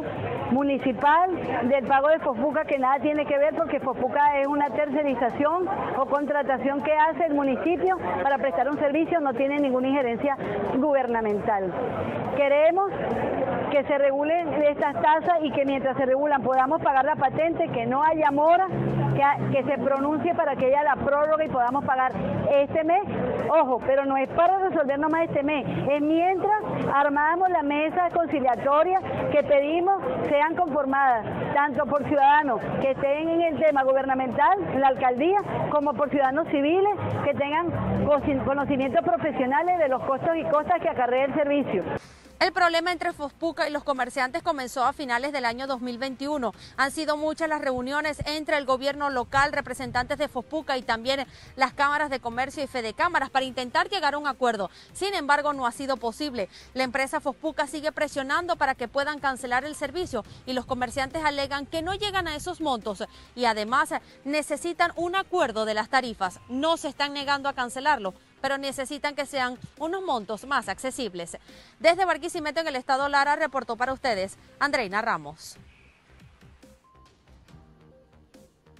municipal, 0.50 1.30
del 1.68 1.86
pago 1.86 2.08
de 2.08 2.18
Fofuca, 2.20 2.64
que 2.64 2.78
nada 2.78 2.98
tiene 3.00 3.26
que 3.26 3.38
ver 3.38 3.54
porque 3.54 3.80
Fofuca 3.80 4.40
es 4.40 4.46
una 4.46 4.70
tercerización 4.70 5.68
o 5.98 6.06
contratación 6.06 6.82
que 6.82 6.92
hace 6.92 7.26
el 7.26 7.34
municipio 7.34 7.98
para 8.22 8.38
prestar 8.38 8.68
un 8.68 8.78
servicio, 8.78 9.20
no 9.20 9.34
tiene 9.34 9.58
ninguna 9.58 9.88
injerencia 9.88 10.36
gubernamental. 10.76 11.72
Queremos 12.36 12.90
que 13.70 13.84
se 13.84 13.98
regulen 13.98 14.62
estas 14.62 14.94
tasas 15.00 15.38
y 15.42 15.50
que 15.50 15.64
mientras 15.64 15.96
se 15.96 16.06
regulan 16.06 16.42
podamos 16.42 16.80
pagar 16.82 17.04
la 17.04 17.16
patente, 17.16 17.68
que 17.68 17.86
no 17.86 18.02
haya 18.02 18.30
mora, 18.30 18.68
que, 19.52 19.62
se 19.64 19.78
pronuncie 19.78 20.34
para 20.34 20.56
que 20.56 20.66
haya 20.66 20.82
la 20.82 20.96
prórroga 20.96 21.44
y 21.44 21.48
podamos 21.48 21.84
pagar 21.84 22.12
este 22.50 22.84
mes. 22.84 23.02
Ojo, 23.48 23.80
pero 23.86 24.04
no 24.04 24.16
es 24.16 24.28
para 24.30 24.58
resolver 24.58 24.98
nomás 24.98 25.24
este 25.24 25.42
mes, 25.42 25.66
es 25.90 26.02
mientras 26.02 26.62
armamos 26.92 27.48
la 27.50 27.62
mesa 27.62 28.08
conciliatoria 28.10 29.00
que 29.30 29.42
pedimos 29.42 30.02
sean 30.28 30.54
conformadas, 30.54 31.24
tanto 31.54 31.86
por 31.86 32.04
ciudadanos 32.04 32.60
que 32.80 32.90
estén 32.90 33.28
en 33.28 33.42
el 33.42 33.58
tema 33.58 33.82
gubernamental, 33.84 34.58
en 34.72 34.80
la 34.80 34.88
alcaldía, 34.88 35.38
como 35.70 35.94
por 35.94 36.10
ciudadanos 36.10 36.48
civiles 36.48 36.94
que 37.24 37.34
tengan 37.34 37.70
conocimientos 38.44 39.04
profesionales 39.04 39.78
de 39.78 39.88
los 39.88 40.02
costos 40.04 40.36
y 40.36 40.44
costas 40.44 40.80
que 40.80 40.88
acarrea 40.88 41.26
el 41.26 41.34
servicio. 41.34 41.84
El 42.38 42.52
problema 42.52 42.92
entre 42.92 43.14
Fospuca 43.14 43.66
y 43.66 43.72
los 43.72 43.82
comerciantes 43.82 44.42
comenzó 44.42 44.84
a 44.84 44.92
finales 44.92 45.32
del 45.32 45.46
año 45.46 45.66
2021. 45.66 46.52
Han 46.76 46.90
sido 46.90 47.16
muchas 47.16 47.48
las 47.48 47.62
reuniones 47.62 48.18
entre 48.26 48.58
el 48.58 48.66
gobierno 48.66 49.08
local, 49.08 49.54
representantes 49.54 50.18
de 50.18 50.28
Fospuca 50.28 50.76
y 50.76 50.82
también 50.82 51.26
las 51.56 51.72
cámaras 51.72 52.10
de 52.10 52.20
comercio 52.20 52.62
y 52.62 52.66
Fede 52.66 52.92
Cámaras 52.92 53.30
para 53.30 53.46
intentar 53.46 53.88
llegar 53.88 54.12
a 54.12 54.18
un 54.18 54.26
acuerdo. 54.26 54.68
Sin 54.92 55.14
embargo, 55.14 55.54
no 55.54 55.66
ha 55.66 55.72
sido 55.72 55.96
posible. 55.96 56.50
La 56.74 56.84
empresa 56.84 57.20
Fospuca 57.20 57.66
sigue 57.66 57.90
presionando 57.90 58.56
para 58.56 58.74
que 58.74 58.86
puedan 58.86 59.18
cancelar 59.18 59.64
el 59.64 59.74
servicio 59.74 60.22
y 60.44 60.52
los 60.52 60.66
comerciantes 60.66 61.24
alegan 61.24 61.64
que 61.64 61.80
no 61.80 61.94
llegan 61.94 62.28
a 62.28 62.36
esos 62.36 62.60
montos 62.60 63.02
y 63.34 63.46
además 63.46 63.94
necesitan 64.24 64.92
un 64.96 65.16
acuerdo 65.16 65.64
de 65.64 65.72
las 65.72 65.88
tarifas. 65.88 66.40
No 66.50 66.76
se 66.76 66.88
están 66.88 67.14
negando 67.14 67.48
a 67.48 67.54
cancelarlo, 67.54 68.12
pero 68.46 68.58
necesitan 68.58 69.16
que 69.16 69.26
sean 69.26 69.58
unos 69.80 70.04
montos 70.04 70.46
más 70.46 70.68
accesibles. 70.68 71.36
Desde 71.80 72.04
Barquisimeto 72.04 72.60
en 72.60 72.68
el 72.68 72.76
estado 72.76 73.08
Lara 73.08 73.34
reportó 73.34 73.76
para 73.76 73.92
ustedes 73.92 74.36
Andreina 74.60 75.02
Ramos. 75.02 75.56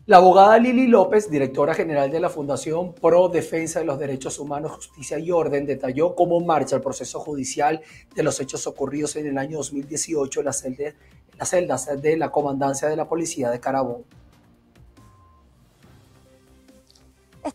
La 0.07 0.19
abogada 0.19 0.57
Lili 0.59 0.87
López, 0.87 1.29
directora 1.29 1.75
general 1.75 2.13
de 2.13 2.21
la 2.21 2.31
Fundación 2.31 2.95
Pro 2.95 3.29
Defensa 3.29 3.81
de 3.81 3.87
los 3.87 3.99
Derechos 3.99 4.39
Humanos, 4.39 4.71
Justicia 4.71 5.19
y 5.19 5.33
Orden, 5.33 5.67
detalló 5.67 6.15
cómo 6.15 6.39
marcha 6.39 6.77
el 6.77 6.83
proceso 6.83 7.19
judicial 7.19 7.83
de 8.15 8.23
los 8.23 8.39
hechos 8.39 8.69
ocurridos 8.69 9.17
en 9.17 9.27
el 9.27 9.37
año 9.37 9.57
2018 9.57 10.43
en 10.43 10.47
las 10.47 10.65
celdas 11.43 12.01
de 12.01 12.17
la 12.17 12.31
Comandancia 12.31 12.87
de 12.87 12.95
la 12.95 13.09
Policía 13.09 13.51
de 13.51 13.59
Carabobo. 13.59 14.05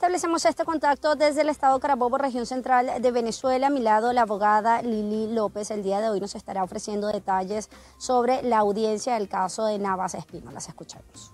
Establecemos 0.01 0.43
este 0.45 0.65
contacto 0.65 1.13
desde 1.13 1.41
el 1.41 1.49
Estado 1.49 1.79
Carabobo, 1.79 2.17
región 2.17 2.47
central 2.47 3.03
de 3.03 3.11
Venezuela. 3.11 3.67
A 3.67 3.69
mi 3.69 3.81
lado, 3.81 4.13
la 4.13 4.23
abogada 4.23 4.81
Lili 4.81 5.31
López. 5.31 5.69
El 5.69 5.83
día 5.83 6.01
de 6.01 6.09
hoy 6.09 6.19
nos 6.19 6.33
estará 6.33 6.63
ofreciendo 6.63 7.09
detalles 7.09 7.69
sobre 7.99 8.41
la 8.41 8.57
audiencia 8.57 9.13
del 9.13 9.29
caso 9.29 9.63
de 9.63 9.77
Navas 9.77 10.15
Espino. 10.15 10.49
Las 10.49 10.67
escuchamos. 10.67 11.31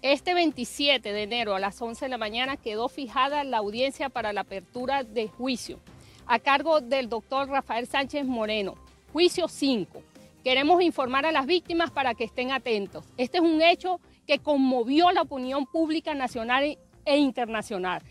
Este 0.00 0.32
27 0.32 1.12
de 1.12 1.22
enero 1.24 1.56
a 1.56 1.58
las 1.58 1.82
11 1.82 2.04
de 2.04 2.08
la 2.08 2.18
mañana 2.18 2.56
quedó 2.56 2.88
fijada 2.88 3.42
la 3.42 3.58
audiencia 3.58 4.08
para 4.08 4.32
la 4.32 4.42
apertura 4.42 5.02
de 5.02 5.26
juicio 5.26 5.80
a 6.28 6.38
cargo 6.38 6.80
del 6.80 7.08
doctor 7.08 7.48
Rafael 7.48 7.88
Sánchez 7.88 8.24
Moreno. 8.26 8.76
Juicio 9.12 9.48
5. 9.48 10.00
Queremos 10.44 10.80
informar 10.82 11.26
a 11.26 11.32
las 11.32 11.46
víctimas 11.46 11.90
para 11.90 12.14
que 12.14 12.22
estén 12.22 12.52
atentos. 12.52 13.04
Este 13.16 13.38
es 13.38 13.42
un 13.42 13.60
hecho 13.60 13.98
que 14.26 14.38
conmovió 14.38 15.10
la 15.10 15.22
opinión 15.22 15.66
pública 15.66 16.14
nacional 16.14 16.78
e 17.04 17.16
internacional, 17.18 18.02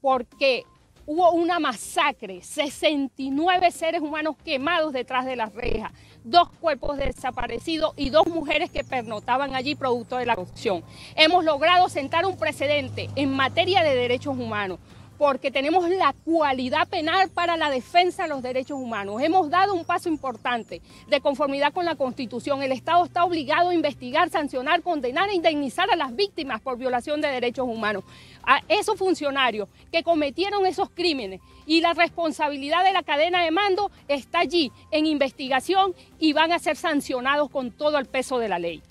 porque 0.00 0.64
hubo 1.06 1.30
una 1.32 1.58
masacre, 1.58 2.42
69 2.42 3.70
seres 3.70 4.02
humanos 4.02 4.36
quemados 4.44 4.92
detrás 4.92 5.24
de 5.24 5.36
las 5.36 5.54
rejas, 5.54 5.90
dos 6.22 6.50
cuerpos 6.60 6.98
desaparecidos 6.98 7.94
y 7.96 8.10
dos 8.10 8.26
mujeres 8.26 8.70
que 8.70 8.84
pernotaban 8.84 9.54
allí 9.54 9.74
producto 9.74 10.18
de 10.18 10.26
la 10.26 10.36
corrupción. 10.36 10.84
Hemos 11.16 11.44
logrado 11.44 11.88
sentar 11.88 12.26
un 12.26 12.36
precedente 12.36 13.08
en 13.16 13.34
materia 13.34 13.82
de 13.82 13.94
derechos 13.94 14.36
humanos 14.36 14.78
porque 15.18 15.50
tenemos 15.50 15.88
la 15.90 16.14
cualidad 16.24 16.88
penal 16.88 17.28
para 17.28 17.56
la 17.56 17.70
defensa 17.70 18.22
de 18.22 18.28
los 18.28 18.40
derechos 18.40 18.78
humanos. 18.78 19.20
Hemos 19.20 19.50
dado 19.50 19.74
un 19.74 19.84
paso 19.84 20.08
importante 20.08 20.80
de 21.08 21.20
conformidad 21.20 21.72
con 21.72 21.84
la 21.84 21.96
Constitución. 21.96 22.62
El 22.62 22.70
Estado 22.70 23.04
está 23.04 23.24
obligado 23.24 23.70
a 23.70 23.74
investigar, 23.74 24.30
sancionar, 24.30 24.80
condenar 24.82 25.28
e 25.28 25.34
indemnizar 25.34 25.90
a 25.90 25.96
las 25.96 26.14
víctimas 26.14 26.60
por 26.60 26.78
violación 26.78 27.20
de 27.20 27.28
derechos 27.28 27.66
humanos. 27.66 28.04
A 28.44 28.62
esos 28.68 28.96
funcionarios 28.96 29.68
que 29.90 30.04
cometieron 30.04 30.64
esos 30.64 30.88
crímenes 30.90 31.40
y 31.66 31.80
la 31.80 31.92
responsabilidad 31.94 32.84
de 32.84 32.92
la 32.92 33.02
cadena 33.02 33.42
de 33.42 33.50
mando 33.50 33.90
está 34.06 34.40
allí 34.40 34.70
en 34.92 35.06
investigación 35.06 35.94
y 36.20 36.32
van 36.32 36.52
a 36.52 36.58
ser 36.60 36.76
sancionados 36.76 37.50
con 37.50 37.72
todo 37.72 37.98
el 37.98 38.06
peso 38.06 38.38
de 38.38 38.48
la 38.48 38.58
ley. 38.58 38.82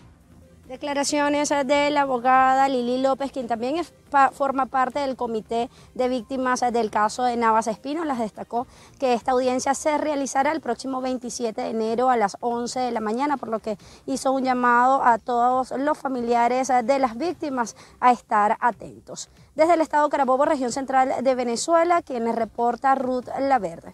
Declaraciones 0.68 1.48
de 1.48 1.90
la 1.92 2.02
abogada 2.02 2.68
Lili 2.68 3.02
López, 3.02 3.32
quien 3.32 3.48
también 3.48 3.86
forma 4.34 4.66
parte 4.66 5.00
del 5.00 5.16
comité 5.16 5.70
de 5.96 6.10
víctimas 6.10 6.60
del 6.60 6.92
caso 6.92 7.24
de 7.24 7.38
Navas 7.38 7.68
Espino, 7.68 8.04
las 8.04 8.20
destacó 8.20 8.68
que 9.00 9.14
esta 9.14 9.32
audiencia 9.32 9.74
se 9.74 9.98
realizará 9.98 10.52
el 10.52 10.60
próximo 10.60 11.00
27 11.00 11.62
de 11.62 11.70
enero 11.70 12.10
a 12.10 12.18
las 12.18 12.36
11 12.42 12.82
de 12.82 12.92
la 12.92 13.00
mañana, 13.00 13.38
por 13.38 13.48
lo 13.48 13.60
que 13.60 13.78
hizo 14.06 14.34
un 14.34 14.44
llamado 14.44 15.02
a 15.06 15.20
todos 15.20 15.72
los 15.72 15.98
familiares 15.98 16.68
de 16.84 17.00
las 17.00 17.18
víctimas 17.18 17.78
a 18.02 18.12
estar 18.12 18.58
atentos. 18.60 19.30
Desde 19.56 19.76
el 19.76 19.80
estado 19.80 20.10
Carabobo, 20.10 20.44
región 20.44 20.74
central 20.74 21.24
de 21.24 21.36
Venezuela, 21.36 22.02
quien 22.02 22.36
reporta 22.36 22.94
Ruth 22.94 23.30
Laverde. 23.40 23.94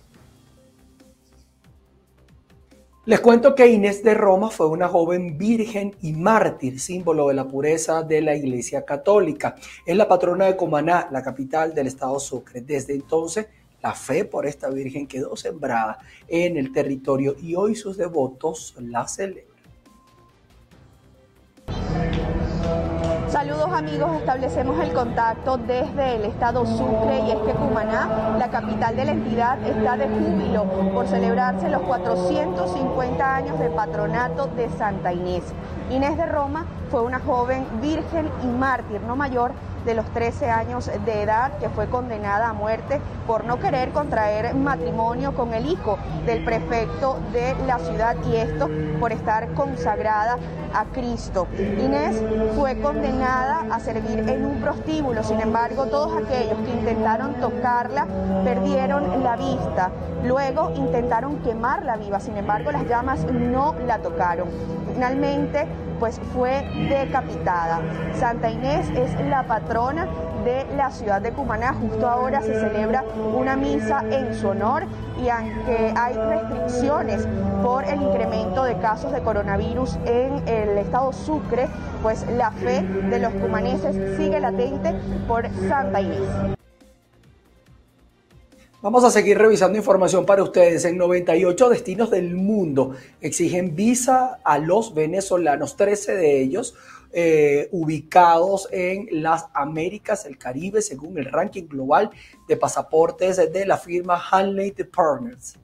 Les 3.05 3.19
cuento 3.19 3.53
que 3.53 3.67
Inés 3.67 4.01
de 4.01 4.13
Roma 4.13 4.49
fue 4.49 4.69
una 4.69 4.87
joven 4.87 5.37
virgen 5.37 5.93
y 6.01 6.13
mártir, 6.13 6.79
símbolo 6.79 7.27
de 7.27 7.33
la 7.33 7.45
pureza 7.45 8.01
de 8.01 8.21
la 8.21 8.33
Iglesia 8.33 8.85
Católica. 8.85 9.55
Es 9.85 9.97
la 9.97 10.07
patrona 10.07 10.45
de 10.45 10.55
Comaná, 10.55 11.09
la 11.11 11.21
capital 11.21 11.75
del 11.75 11.87
estado 11.87 12.17
Sucre. 12.17 12.61
Desde 12.61 12.93
entonces, 12.93 13.47
la 13.81 13.93
fe 13.93 14.23
por 14.23 14.45
esta 14.45 14.69
virgen 14.69 15.05
quedó 15.05 15.35
sembrada 15.35 15.97
en 16.29 16.55
el 16.55 16.71
territorio 16.71 17.35
y 17.41 17.55
hoy 17.55 17.75
sus 17.75 17.97
devotos 17.97 18.73
la 18.79 19.05
celebran. 19.05 19.52
Saludos 23.33 23.73
amigos, 23.73 24.11
establecemos 24.17 24.79
el 24.79 24.93
contacto 24.93 25.57
desde 25.57 26.17
el 26.17 26.25
estado 26.25 26.67
Sucre 26.67 27.19
y 27.21 27.31
es 27.31 27.37
que 27.37 27.53
Cumaná, 27.53 28.35
la 28.37 28.49
capital 28.49 28.95
de 28.95 29.05
la 29.05 29.11
entidad, 29.13 29.57
está 29.65 29.97
de 29.97 30.07
júbilo 30.07 30.65
por 30.93 31.07
celebrarse 31.07 31.67
los 31.67 31.81
450 31.81 33.35
años 33.35 33.57
de 33.57 33.71
patronato 33.71 34.45
de 34.55 34.69
Santa 34.77 35.11
Inés. 35.11 35.45
Inés 35.89 36.15
de 36.15 36.27
Roma 36.27 36.67
fue 36.91 37.01
una 37.01 37.19
joven 37.21 37.65
virgen 37.81 38.29
y 38.43 38.45
mártir, 38.45 39.01
no 39.01 39.15
mayor 39.15 39.51
de 39.85 39.93
los 39.93 40.05
13 40.07 40.49
años 40.49 40.89
de 41.05 41.21
edad 41.21 41.57
que 41.59 41.69
fue 41.69 41.87
condenada 41.87 42.49
a 42.49 42.53
muerte 42.53 43.01
por 43.27 43.45
no 43.45 43.59
querer 43.59 43.89
contraer 43.89 44.53
matrimonio 44.55 45.33
con 45.33 45.53
el 45.53 45.65
hijo 45.65 45.97
del 46.25 46.43
prefecto 46.43 47.19
de 47.31 47.55
la 47.65 47.79
ciudad 47.79 48.15
y 48.29 48.35
esto 48.35 48.69
por 48.99 49.11
estar 49.11 49.53
consagrada 49.53 50.37
a 50.73 50.85
Cristo. 50.85 51.47
Inés 51.57 52.21
fue 52.55 52.79
condenada 52.79 53.65
a 53.69 53.79
servir 53.79 54.19
en 54.27 54.45
un 54.45 54.61
prostíbulo, 54.61 55.23
sin 55.23 55.39
embargo 55.39 55.85
todos 55.85 56.11
aquellos 56.23 56.57
que 56.59 56.71
intentaron 56.71 57.35
tocarla 57.35 58.07
perdieron 58.43 59.23
la 59.23 59.35
vista. 59.35 59.91
Luego 60.23 60.71
intentaron 60.75 61.39
quemarla 61.39 61.97
viva, 61.97 62.19
sin 62.19 62.37
embargo 62.37 62.71
las 62.71 62.85
llamas 62.85 63.25
no 63.25 63.75
la 63.85 63.99
tocaron. 63.99 64.47
Finalmente 64.93 65.67
pues 65.99 66.19
fue 66.33 66.63
decapitada. 66.89 67.81
Santa 68.15 68.49
Inés 68.49 68.89
es 68.95 69.13
la 69.27 69.43
patrona 69.43 70.07
de 70.43 70.65
la 70.75 70.91
ciudad 70.91 71.21
de 71.21 71.31
Cumaná. 71.31 71.73
Justo 71.73 72.07
ahora 72.07 72.41
se 72.41 72.59
celebra 72.59 73.03
una 73.35 73.55
misa 73.55 74.03
en 74.09 74.33
su 74.33 74.49
honor 74.49 74.83
y 75.23 75.29
aunque 75.29 75.93
hay 75.95 76.15
restricciones 76.15 77.27
por 77.63 77.85
el 77.85 78.01
incremento 78.01 78.63
de 78.63 78.77
casos 78.77 79.11
de 79.11 79.21
coronavirus 79.21 79.97
en 80.05 80.47
el 80.47 80.77
estado 80.77 81.13
Sucre, 81.13 81.67
pues 82.01 82.25
la 82.37 82.51
fe 82.51 82.81
de 82.81 83.19
los 83.19 83.33
cumaneses 83.33 84.17
sigue 84.17 84.39
latente 84.39 84.93
por 85.27 85.47
Santa 85.67 86.01
Inés. 86.01 86.57
Vamos 88.83 89.05
a 89.05 89.11
seguir 89.11 89.37
revisando 89.37 89.77
información 89.77 90.25
para 90.25 90.43
ustedes. 90.43 90.83
En 90.83 90.97
98 90.97 91.69
destinos 91.69 92.11
del 92.11 92.35
mundo 92.35 92.97
exigen 93.21 93.77
visa 93.77 94.41
a 94.43 94.57
los 94.57 94.93
venezolanos, 94.93 95.77
13 95.77 96.17
de 96.17 96.41
ellos 96.41 96.75
eh, 97.13 97.69
ubicados 97.71 98.67
en 98.73 99.07
las 99.09 99.45
Américas, 99.53 100.25
el 100.25 100.37
Caribe, 100.37 100.81
según 100.81 101.17
el 101.17 101.31
ranking 101.31 101.63
global 101.69 102.11
de 102.49 102.57
pasaportes 102.57 103.37
de 103.37 103.65
la 103.65 103.77
firma 103.77 104.21
Hanley 104.29 104.71
Partners. 104.93 105.55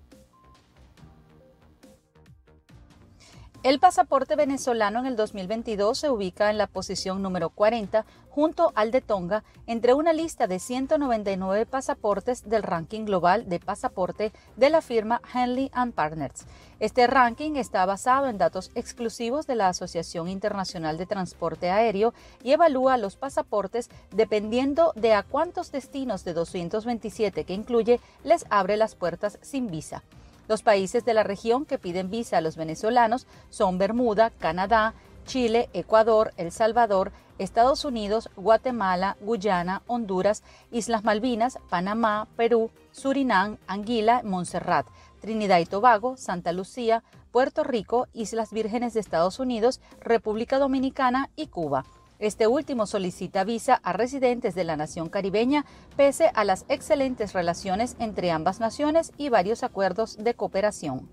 El 3.62 3.78
pasaporte 3.82 4.38
venezolano 4.38 5.00
en 5.00 5.06
el 5.06 5.18
2022 5.18 5.98
se 5.98 6.10
ubica 6.10 6.50
en 6.50 6.58
la 6.58 6.68
posición 6.68 7.22
número 7.22 7.50
40 7.50 8.06
junto 8.30 8.72
al 8.74 8.90
de 8.90 9.02
Tonga 9.02 9.44
entre 9.68 9.94
una 9.94 10.14
lista 10.14 10.48
de 10.48 10.60
199 10.60 11.66
pasaportes 11.66 12.48
del 12.48 12.64
ranking 12.64 13.04
global 13.04 13.50
de 13.50 13.60
pasaporte 13.60 14.32
de 14.56 14.70
la 14.70 14.80
firma 14.80 15.22
Henley 15.34 15.70
Partners. 15.94 16.46
Este 16.80 17.06
ranking 17.06 17.58
está 17.58 17.86
basado 17.86 18.30
en 18.30 18.38
datos 18.38 18.72
exclusivos 18.76 19.46
de 19.46 19.56
la 19.56 19.68
Asociación 19.68 20.30
Internacional 20.30 20.98
de 20.98 21.06
Transporte 21.06 21.70
Aéreo 21.70 22.14
y 22.42 22.54
evalúa 22.54 22.96
los 22.96 23.18
pasaportes 23.18 23.90
dependiendo 24.12 24.94
de 24.96 25.14
a 25.14 25.24
cuántos 25.24 25.74
destinos 25.74 26.24
de 26.24 26.32
227 26.32 27.44
que 27.44 27.54
incluye 27.54 28.00
les 28.24 28.46
abre 28.50 28.78
las 28.78 28.96
puertas 28.96 29.38
sin 29.42 29.68
visa. 29.70 30.02
Los 30.50 30.64
países 30.64 31.06
de 31.06 31.14
la 31.14 31.22
región 31.22 31.64
que 31.64 31.78
piden 31.78 32.10
visa 32.10 32.40
a 32.40 32.42
los 32.42 32.58
venezolanos 32.58 33.28
son 33.52 33.78
Bermuda, 33.78 34.32
Canadá, 34.32 34.96
Chile, 35.28 35.70
Ecuador, 35.74 36.34
El 36.38 36.52
Salvador, 36.52 37.12
Estados 37.38 37.86
Unidos, 37.86 38.32
Guatemala, 38.36 39.16
Guyana, 39.22 39.84
Honduras, 39.86 40.42
Islas 40.72 41.04
Malvinas, 41.04 41.60
Panamá, 41.70 42.28
Perú, 42.36 42.72
Surinam, 42.92 43.58
Anguila, 43.68 44.24
Montserrat, 44.24 44.88
Trinidad 45.22 45.60
y 45.60 45.66
Tobago, 45.68 46.18
Santa 46.18 46.52
Lucía, 46.52 47.04
Puerto 47.32 47.64
Rico, 47.64 48.08
Islas 48.14 48.52
Vírgenes 48.52 48.96
de 48.96 49.02
Estados 49.02 49.38
Unidos, 49.40 49.80
República 50.02 50.58
Dominicana 50.58 51.30
y 51.36 51.46
Cuba. 51.46 51.86
Este 52.20 52.46
último 52.48 52.86
solicita 52.86 53.46
visa 53.46 53.76
a 53.76 53.94
residentes 53.94 54.54
de 54.54 54.66
la 54.66 54.76
nación 54.76 55.08
caribeña 55.08 55.66
pese 55.96 56.30
a 56.34 56.44
las 56.44 56.66
excelentes 56.68 57.32
relaciones 57.32 57.96
entre 57.98 58.30
ambas 58.30 58.60
naciones 58.60 59.14
y 59.18 59.30
varios 59.30 59.64
acuerdos 59.64 60.18
de 60.18 60.34
cooperación. 60.34 61.08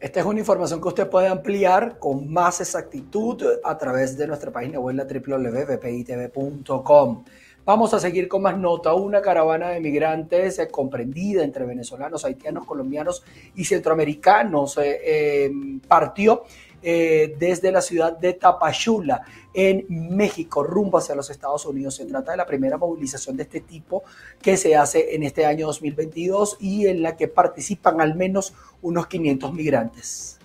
Esta 0.00 0.18
es 0.20 0.26
una 0.26 0.40
información 0.40 0.82
que 0.82 0.88
usted 0.88 1.08
puede 1.08 1.28
ampliar 1.28 2.00
con 2.00 2.28
más 2.30 2.60
exactitud 2.60 3.40
a 3.62 3.78
través 3.78 4.18
de 4.18 4.26
nuestra 4.26 4.50
página 4.50 4.80
web 4.80 4.96
www.bpitv.com. 4.96 7.24
Vamos 7.66 7.94
a 7.94 7.98
seguir 7.98 8.28
con 8.28 8.42
más 8.42 8.58
nota. 8.58 8.92
Una 8.92 9.22
caravana 9.22 9.70
de 9.70 9.80
migrantes 9.80 10.58
eh, 10.58 10.68
comprendida 10.68 11.42
entre 11.42 11.64
venezolanos, 11.64 12.26
haitianos, 12.26 12.66
colombianos 12.66 13.24
y 13.54 13.64
centroamericanos 13.64 14.76
eh, 14.76 15.00
eh, 15.02 15.50
partió 15.88 16.44
desde 16.82 17.72
la 17.72 17.80
ciudad 17.80 18.18
de 18.18 18.34
Tapachula, 18.34 19.22
en 19.54 19.86
México, 19.88 20.62
rumbo 20.62 20.98
hacia 20.98 21.14
los 21.14 21.30
Estados 21.30 21.64
Unidos. 21.64 21.94
Se 21.94 22.04
trata 22.04 22.32
de 22.32 22.36
la 22.36 22.44
primera 22.44 22.76
movilización 22.76 23.38
de 23.38 23.44
este 23.44 23.60
tipo 23.62 24.02
que 24.42 24.58
se 24.58 24.76
hace 24.76 25.14
en 25.14 25.22
este 25.22 25.46
año 25.46 25.66
2022 25.68 26.58
y 26.60 26.86
en 26.86 27.00
la 27.00 27.16
que 27.16 27.26
participan 27.26 28.02
al 28.02 28.14
menos 28.16 28.52
unos 28.82 29.06
500 29.06 29.54
migrantes. 29.54 30.38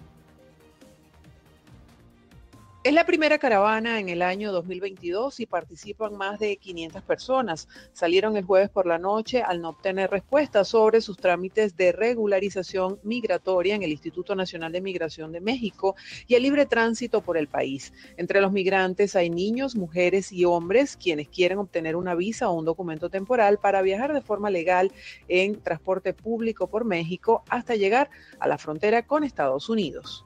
Es 2.89 2.95
la 2.95 3.05
primera 3.05 3.37
caravana 3.37 3.99
en 3.99 4.09
el 4.09 4.23
año 4.23 4.51
2022 4.51 5.41
y 5.41 5.45
participan 5.45 6.17
más 6.17 6.39
de 6.39 6.57
500 6.57 7.03
personas. 7.03 7.67
Salieron 7.93 8.35
el 8.35 8.45
jueves 8.45 8.71
por 8.71 8.87
la 8.87 8.97
noche 8.97 9.43
al 9.43 9.61
no 9.61 9.69
obtener 9.69 10.09
respuesta 10.09 10.65
sobre 10.65 10.99
sus 10.99 11.15
trámites 11.17 11.77
de 11.77 11.91
regularización 11.91 12.99
migratoria 13.03 13.75
en 13.75 13.83
el 13.83 13.91
Instituto 13.91 14.33
Nacional 14.33 14.71
de 14.71 14.81
Migración 14.81 15.31
de 15.31 15.39
México 15.39 15.95
y 16.25 16.33
el 16.33 16.41
libre 16.41 16.65
tránsito 16.65 17.21
por 17.21 17.37
el 17.37 17.47
país. 17.47 17.93
Entre 18.17 18.41
los 18.41 18.51
migrantes 18.51 19.15
hay 19.15 19.29
niños, 19.29 19.75
mujeres 19.75 20.31
y 20.31 20.45
hombres 20.45 20.97
quienes 20.97 21.27
quieren 21.27 21.59
obtener 21.59 21.95
una 21.95 22.15
visa 22.15 22.49
o 22.49 22.53
un 22.53 22.65
documento 22.65 23.11
temporal 23.11 23.59
para 23.59 23.83
viajar 23.83 24.13
de 24.13 24.21
forma 24.21 24.49
legal 24.49 24.91
en 25.27 25.61
transporte 25.61 26.15
público 26.15 26.65
por 26.65 26.85
México 26.85 27.43
hasta 27.49 27.75
llegar 27.75 28.09
a 28.39 28.47
la 28.47 28.57
frontera 28.57 29.05
con 29.05 29.23
Estados 29.23 29.69
Unidos. 29.69 30.25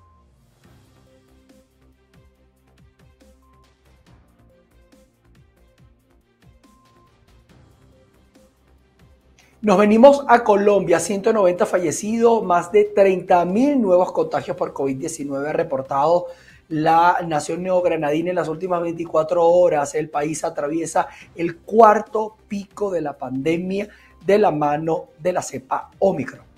Nos 9.64 9.78
venimos 9.78 10.26
a 10.28 10.44
Colombia, 10.44 11.00
190 11.00 11.66
fallecidos, 11.66 12.44
más 12.44 12.70
de 12.74 12.84
30 12.84 13.46
mil 13.46 13.82
nuevos 13.82 14.12
contagios 14.12 14.58
por 14.58 14.74
COVID-19 14.74 15.54
reportados 15.54 16.26
la 16.68 17.20
nación 17.26 17.64
neogranadina 17.64 18.32
en 18.32 18.36
las 18.36 18.50
últimas 18.50 18.82
24 18.82 19.42
horas. 19.42 19.96
El 19.96 20.10
país 20.10 20.44
atraviesa 20.44 21.08
el 21.34 21.60
cuarto 21.60 22.36
pico 22.50 22.92
de 22.92 23.00
la 23.00 23.18
pandemia 23.18 23.88
de 24.26 24.38
la 24.38 24.52
mano 24.52 25.06
de 25.18 25.32
la 25.32 25.42
cepa 25.42 25.92
Omicron. 26.00 26.53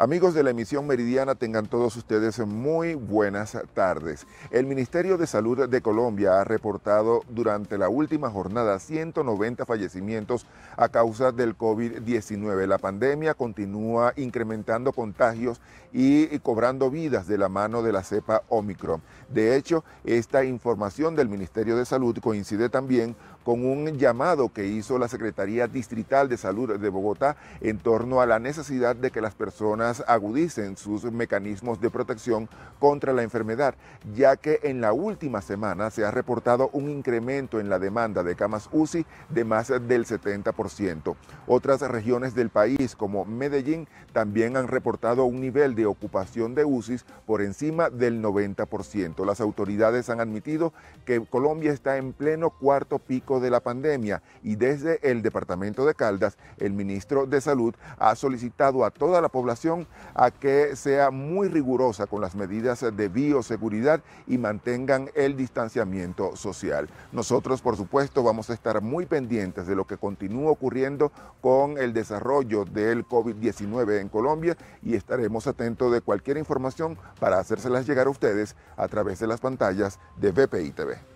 Amigos 0.00 0.32
de 0.32 0.42
la 0.42 0.48
emisión 0.48 0.86
meridiana, 0.86 1.34
tengan 1.34 1.66
todos 1.66 1.94
ustedes 1.94 2.38
muy 2.38 2.94
buenas 2.94 3.58
tardes. 3.74 4.26
El 4.50 4.64
Ministerio 4.64 5.18
de 5.18 5.26
Salud 5.26 5.68
de 5.68 5.82
Colombia 5.82 6.40
ha 6.40 6.44
reportado 6.44 7.20
durante 7.28 7.76
la 7.76 7.90
última 7.90 8.30
jornada 8.30 8.78
190 8.78 9.66
fallecimientos 9.66 10.46
a 10.78 10.88
causa 10.88 11.32
del 11.32 11.54
COVID-19. 11.54 12.66
La 12.66 12.78
pandemia 12.78 13.34
continúa 13.34 14.14
incrementando 14.16 14.94
contagios 14.94 15.60
y 15.92 16.38
cobrando 16.38 16.90
vidas 16.90 17.26
de 17.26 17.36
la 17.36 17.50
mano 17.50 17.82
de 17.82 17.92
la 17.92 18.02
cepa 18.02 18.42
Omicron. 18.48 19.02
De 19.28 19.54
hecho, 19.54 19.84
esta 20.04 20.44
información 20.44 21.14
del 21.14 21.28
Ministerio 21.28 21.76
de 21.76 21.84
Salud 21.84 22.16
coincide 22.22 22.70
también 22.70 23.16
con 23.44 23.64
un 23.64 23.98
llamado 23.98 24.50
que 24.52 24.66
hizo 24.66 24.98
la 24.98 25.08
Secretaría 25.08 25.66
Distrital 25.66 26.28
de 26.28 26.36
Salud 26.36 26.78
de 26.78 26.88
Bogotá 26.88 27.36
en 27.60 27.78
torno 27.78 28.20
a 28.20 28.26
la 28.26 28.38
necesidad 28.38 28.96
de 28.96 29.10
que 29.10 29.20
las 29.20 29.34
personas 29.34 30.04
agudicen 30.06 30.76
sus 30.76 31.04
mecanismos 31.04 31.80
de 31.80 31.90
protección 31.90 32.48
contra 32.78 33.12
la 33.12 33.22
enfermedad, 33.22 33.74
ya 34.14 34.36
que 34.36 34.60
en 34.62 34.80
la 34.80 34.92
última 34.92 35.40
semana 35.40 35.90
se 35.90 36.04
ha 36.04 36.10
reportado 36.10 36.70
un 36.72 36.90
incremento 36.90 37.60
en 37.60 37.68
la 37.70 37.78
demanda 37.78 38.22
de 38.22 38.36
camas 38.36 38.68
UCI 38.72 39.06
de 39.28 39.44
más 39.44 39.68
del 39.68 40.06
70%. 40.06 41.14
Otras 41.46 41.80
regiones 41.80 42.34
del 42.34 42.50
país, 42.50 42.96
como 42.96 43.24
Medellín, 43.24 43.88
también 44.12 44.56
han 44.56 44.68
reportado 44.68 45.24
un 45.24 45.40
nivel 45.40 45.74
de 45.74 45.86
ocupación 45.86 46.54
de 46.54 46.64
UCIs 46.64 47.04
por 47.26 47.42
encima 47.42 47.90
del 47.90 48.22
90%. 48.22 49.24
Las 49.24 49.40
autoridades 49.40 50.10
han 50.10 50.20
admitido 50.20 50.72
que 51.04 51.20
Colombia 51.24 51.72
está 51.72 51.96
en 51.96 52.12
pleno 52.12 52.50
cuarto 52.50 52.98
pico 52.98 53.29
de 53.38 53.50
la 53.50 53.60
pandemia 53.60 54.22
y 54.42 54.56
desde 54.56 54.98
el 55.08 55.22
departamento 55.22 55.86
de 55.86 55.94
Caldas, 55.94 56.38
el 56.58 56.72
ministro 56.72 57.26
de 57.26 57.40
Salud 57.40 57.74
ha 57.98 58.16
solicitado 58.16 58.84
a 58.84 58.90
toda 58.90 59.20
la 59.20 59.28
población 59.28 59.86
a 60.14 60.30
que 60.30 60.74
sea 60.74 61.10
muy 61.10 61.48
rigurosa 61.48 62.06
con 62.06 62.20
las 62.20 62.34
medidas 62.34 62.80
de 62.80 63.08
bioseguridad 63.08 64.00
y 64.26 64.38
mantengan 64.38 65.10
el 65.14 65.36
distanciamiento 65.36 66.34
social. 66.34 66.88
Nosotros, 67.12 67.60
por 67.60 67.76
supuesto, 67.76 68.22
vamos 68.22 68.50
a 68.50 68.54
estar 68.54 68.80
muy 68.80 69.06
pendientes 69.06 69.66
de 69.66 69.76
lo 69.76 69.86
que 69.86 69.98
continúa 69.98 70.50
ocurriendo 70.50 71.12
con 71.40 71.78
el 71.78 71.92
desarrollo 71.92 72.64
del 72.64 73.06
COVID-19 73.06 74.00
en 74.00 74.08
Colombia 74.08 74.56
y 74.82 74.94
estaremos 74.94 75.46
atentos 75.46 75.92
de 75.92 76.00
cualquier 76.00 76.38
información 76.38 76.96
para 77.18 77.38
hacérselas 77.38 77.86
llegar 77.86 78.06
a 78.06 78.10
ustedes 78.10 78.56
a 78.76 78.88
través 78.88 79.18
de 79.18 79.26
las 79.26 79.40
pantallas 79.40 79.98
de 80.16 80.32
BPI 80.32 80.70
TV. 80.72 81.09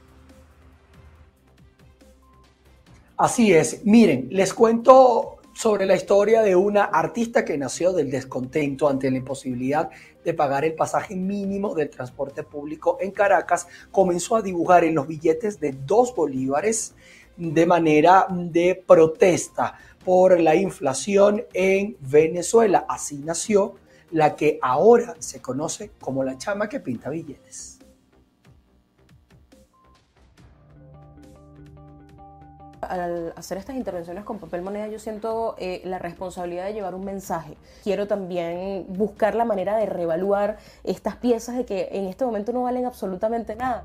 Así 3.17 3.53
es. 3.53 3.85
Miren, 3.85 4.27
les 4.31 4.53
cuento 4.53 5.37
sobre 5.55 5.87
la 5.87 5.95
historia 5.95 6.43
de 6.43 6.57
una 6.57 6.83
artista 6.83 7.45
que 7.45 7.57
nació 7.57 7.93
del 7.93 8.11
descontento 8.11 8.89
ante 8.89 9.09
la 9.09 9.19
imposibilidad 9.19 9.89
de 10.25 10.35
pagar 10.35 10.65
el 10.65 10.75
pasaje 10.75 11.15
mínimo 11.15 11.77
del 11.77 11.91
transporte 11.91 12.43
público 12.43 12.99
en 13.01 13.13
Caracas. 13.13 13.69
Comenzó 13.93 14.35
a 14.35 14.43
dibujar 14.43 14.83
en 14.83 14.97
los 14.97 15.07
billetes 15.07 15.61
de 15.61 15.77
dos 15.87 16.13
bolívares 16.13 16.95
de 17.37 17.67
manera 17.67 18.27
de 18.29 18.83
protesta 18.85 19.79
por 20.05 20.41
la 20.41 20.57
inflación 20.57 21.45
en 21.53 21.97
Venezuela. 22.01 22.85
Así 22.89 23.19
nació 23.19 23.77
la 24.11 24.35
que 24.35 24.59
ahora 24.61 25.15
se 25.21 25.41
conoce 25.41 25.93
como 26.01 26.25
la 26.25 26.37
chama 26.37 26.69
que 26.69 26.81
pinta 26.81 27.11
billetes. 27.11 27.74
Al 32.85 33.33
hacer 33.37 33.59
estas 33.59 33.77
intervenciones 33.77 34.25
con 34.25 34.39
papel 34.39 34.63
moneda 34.63 34.89
yo 34.89 34.99
siento 34.99 35.55
eh, 35.59 35.83
la 35.85 35.99
responsabilidad 35.99 36.67
de 36.67 36.75
llevar 36.75 36.95
un 36.95 37.05
mensaje. 37.05 37.57
Quiero 37.83 38.07
también 38.07 38.87
buscar 38.89 39.35
la 39.35 39.45
manera 39.45 39.77
de 39.77 39.87
reevaluar 39.87 40.59
estas 40.85 41.17
piezas 41.17 41.57
de 41.57 41.65
que 41.65 41.89
en 41.93 42.07
este 42.07 42.25
momento 42.25 42.53
no 42.53 42.63
valen 42.63 42.87
absolutamente 42.87 43.57
nada. 43.57 43.85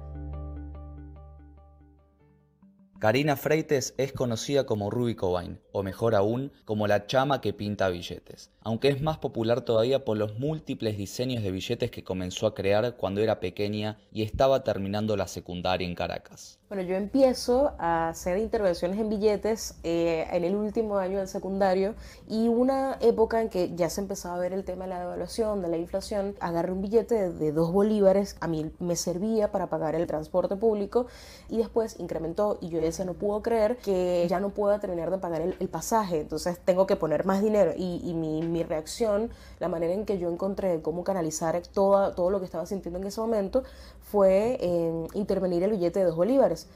Karina 2.99 3.37
Freites 3.37 3.93
es 3.97 4.11
conocida 4.11 4.65
como 4.65 4.89
Ruby 4.89 5.15
Cobain, 5.15 5.61
o 5.71 5.83
mejor 5.83 6.15
aún, 6.15 6.51
como 6.65 6.85
la 6.85 7.07
chama 7.07 7.39
que 7.39 7.53
pinta 7.53 7.87
billetes, 7.87 8.51
aunque 8.59 8.89
es 8.89 9.01
más 9.01 9.17
popular 9.17 9.61
todavía 9.61 10.03
por 10.03 10.17
los 10.17 10.37
múltiples 10.37 10.97
diseños 10.97 11.41
de 11.41 11.51
billetes 11.51 11.91
que 11.91 12.03
comenzó 12.03 12.45
a 12.45 12.53
crear 12.53 12.97
cuando 12.97 13.21
era 13.21 13.39
pequeña 13.39 13.97
y 14.11 14.23
estaba 14.23 14.65
terminando 14.65 15.15
la 15.15 15.29
secundaria 15.29 15.87
en 15.87 15.95
Caracas. 15.95 16.58
Bueno, 16.69 16.83
yo 16.83 16.95
empiezo 16.97 17.71
a 17.79 18.09
hacer 18.09 18.37
intervenciones 18.37 18.99
en 18.99 19.09
billetes 19.09 19.73
eh, 19.81 20.27
en 20.31 20.43
el 20.43 20.55
último 20.55 20.99
año 20.99 21.17
del 21.17 21.27
secundario 21.27 21.95
y 22.27 22.47
una 22.47 22.95
época 23.01 23.41
en 23.41 23.49
que 23.49 23.75
ya 23.75 23.89
se 23.89 24.01
empezaba 24.01 24.35
a 24.35 24.37
ver 24.37 24.53
el 24.53 24.63
tema 24.63 24.83
de 24.83 24.91
la 24.91 24.99
devaluación, 24.99 25.63
de 25.63 25.67
la 25.67 25.77
inflación, 25.77 26.35
agarré 26.39 26.71
un 26.71 26.83
billete 26.83 27.31
de, 27.31 27.51
dos 27.53 27.73
bolívares, 27.73 28.37
a 28.39 28.47
mí 28.47 28.71
me 28.77 28.95
servía 28.95 29.51
para 29.51 29.65
pagar 29.65 29.95
el 29.95 30.05
transporte 30.05 30.57
público 30.57 31.07
y 31.49 31.57
después 31.57 31.99
incrementó 31.99 32.59
y 32.61 32.69
yo 32.69 32.79
decía 32.79 33.03
no 33.03 33.15
puedo 33.15 33.41
creer 33.41 33.77
que 33.77 34.27
ya 34.29 34.39
no 34.39 34.49
pueda 34.49 34.79
terminar 34.79 35.09
de 35.09 35.17
pagar 35.17 35.41
el, 35.41 35.69
pasaje, 35.69 36.21
entonces 36.21 36.59
tengo 36.63 36.85
que 36.85 36.95
poner 36.95 37.25
más 37.25 37.41
dinero 37.41 37.73
y, 37.75 38.13
mi, 38.13 38.61
reacción, 38.61 39.31
la 39.57 39.69
manera 39.69 39.93
en 39.93 40.05
que 40.05 40.19
yo 40.19 40.31
encontré 40.31 40.83
cómo 40.83 41.03
canalizar 41.03 41.59
todo, 41.73 42.13
todo 42.13 42.29
lo 42.29 42.37
que 42.37 42.45
estaba 42.45 42.67
sintiendo 42.67 42.99
en 42.99 43.07
ese 43.07 43.21
momento 43.21 43.63
fue 44.11 44.57
en 44.59 45.07
intervenir 45.13 45.61
el 45.63 45.71
billete 45.71 45.99
de 45.99 46.05
dos 46.05 46.15
bolívares. 46.15 46.67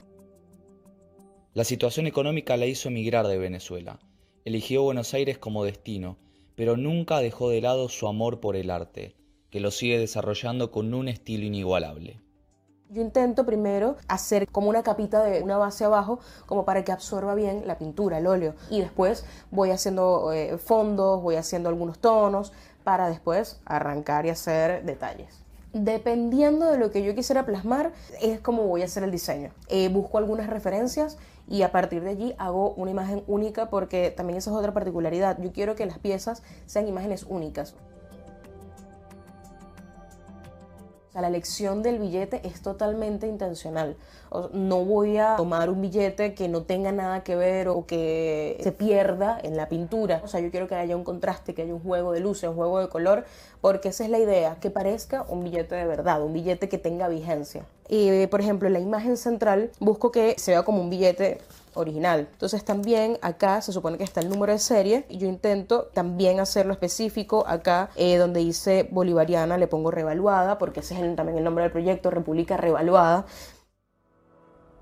La 1.53 1.63
situación 1.63 2.05
económica 2.05 2.57
la 2.57 2.67
hizo 2.67 2.89
emigrar 2.89 3.27
de 3.27 3.37
Venezuela. 3.37 3.99
Eligió 4.45 4.83
Buenos 4.83 5.13
Aires 5.13 5.39
como 5.39 5.63
destino, 5.63 6.17
pero 6.55 6.77
nunca 6.77 7.19
dejó 7.19 7.49
de 7.49 7.61
lado 7.61 7.89
su 7.89 8.07
amor 8.07 8.39
por 8.39 8.55
el 8.55 8.69
arte, 8.69 9.15
que 9.49 9.59
lo 9.59 9.71
sigue 9.71 9.97
desarrollando 9.97 10.69
con 10.69 10.93
un 10.93 11.07
estilo 11.07 11.45
inigualable. 11.45 12.19
Yo 12.89 13.01
intento 13.01 13.45
primero 13.45 13.95
hacer 14.07 14.47
como 14.47 14.69
una 14.69 14.83
capita 14.83 15.23
de 15.23 15.41
una 15.41 15.57
base 15.57 15.85
abajo, 15.85 16.19
como 16.45 16.65
para 16.65 16.83
que 16.83 16.91
absorba 16.91 17.33
bien 17.33 17.63
la 17.65 17.79
pintura, 17.79 18.19
el 18.19 18.27
óleo. 18.27 18.53
Y 18.69 18.81
después 18.81 19.25
voy 19.49 19.71
haciendo 19.71 20.31
eh, 20.33 20.59
fondos, 20.59 21.23
voy 21.23 21.35
haciendo 21.35 21.69
algunos 21.69 21.97
tonos, 21.97 22.51
para 22.83 23.09
después 23.09 23.59
arrancar 23.65 24.27
y 24.27 24.29
hacer 24.29 24.83
detalles 24.83 25.42
dependiendo 25.73 26.71
de 26.71 26.77
lo 26.77 26.91
que 26.91 27.03
yo 27.03 27.13
quisiera 27.15 27.45
plasmar, 27.45 27.91
es 28.21 28.39
como 28.39 28.67
voy 28.67 28.83
a 28.83 28.85
hacer 28.85 29.03
el 29.03 29.11
diseño. 29.11 29.51
Eh, 29.67 29.89
busco 29.89 30.17
algunas 30.17 30.47
referencias 30.47 31.17
y 31.47 31.63
a 31.63 31.71
partir 31.71 32.03
de 32.03 32.11
allí 32.11 32.35
hago 32.37 32.73
una 32.75 32.91
imagen 32.91 33.23
única 33.27 33.69
porque 33.69 34.11
también 34.11 34.37
esa 34.37 34.51
es 34.51 34.55
otra 34.55 34.73
particularidad. 34.73 35.39
Yo 35.41 35.51
quiero 35.51 35.75
que 35.75 35.85
las 35.85 35.99
piezas 35.99 36.43
sean 36.65 36.87
imágenes 36.87 37.23
únicas. 37.27 37.75
La 41.21 41.27
elección 41.27 41.83
del 41.83 41.99
billete 41.99 42.41
es 42.43 42.61
totalmente 42.61 43.27
intencional. 43.27 43.95
No 44.51 44.83
voy 44.83 45.17
a 45.17 45.35
tomar 45.35 45.69
un 45.69 45.81
billete 45.81 46.33
que 46.33 46.47
no 46.47 46.63
tenga 46.63 46.91
nada 46.91 47.23
que 47.23 47.35
ver 47.35 47.67
o 47.67 47.85
que 47.85 48.57
se 48.63 48.71
pierda 48.71 49.39
en 49.43 49.55
la 49.55 49.69
pintura. 49.69 50.21
O 50.23 50.27
sea, 50.27 50.39
yo 50.39 50.49
quiero 50.49 50.67
que 50.67 50.75
haya 50.75 50.95
un 50.95 51.03
contraste, 51.03 51.53
que 51.53 51.61
haya 51.61 51.73
un 51.73 51.81
juego 51.81 52.11
de 52.13 52.19
luces, 52.19 52.49
un 52.49 52.55
juego 52.55 52.79
de 52.79 52.89
color, 52.89 53.25
porque 53.61 53.89
esa 53.89 54.03
es 54.03 54.09
la 54.09 54.17
idea, 54.17 54.57
que 54.59 54.71
parezca 54.71 55.23
un 55.29 55.43
billete 55.43 55.75
de 55.75 55.85
verdad, 55.85 56.23
un 56.23 56.33
billete 56.33 56.67
que 56.67 56.79
tenga 56.79 57.07
vigencia. 57.07 57.65
Y, 57.89 58.25
por 58.27 58.41
ejemplo, 58.41 58.67
en 58.67 58.73
la 58.73 58.79
imagen 58.79 59.17
central 59.17 59.69
busco 59.79 60.11
que 60.11 60.35
se 60.39 60.51
vea 60.51 60.63
como 60.63 60.81
un 60.81 60.89
billete 60.89 61.39
original. 61.75 62.27
Entonces 62.31 62.63
también 62.63 63.17
acá 63.21 63.61
se 63.61 63.71
supone 63.71 63.97
que 63.97 64.03
está 64.03 64.21
el 64.21 64.29
número 64.29 64.53
de 64.53 64.59
serie 64.59 65.05
y 65.09 65.17
yo 65.17 65.27
intento 65.27 65.89
también 65.93 66.39
hacerlo 66.39 66.73
específico 66.73 67.45
acá 67.47 67.89
eh, 67.95 68.17
donde 68.17 68.39
dice 68.41 68.87
bolivariana 68.91 69.57
le 69.57 69.67
pongo 69.67 69.91
revaluada 69.91 70.57
porque 70.57 70.81
ese 70.81 70.93
es 70.93 71.15
también 71.15 71.37
el 71.37 71.43
nombre 71.43 71.63
del 71.63 71.71
proyecto, 71.71 72.09
República 72.09 72.57
Revaluada. 72.57 73.25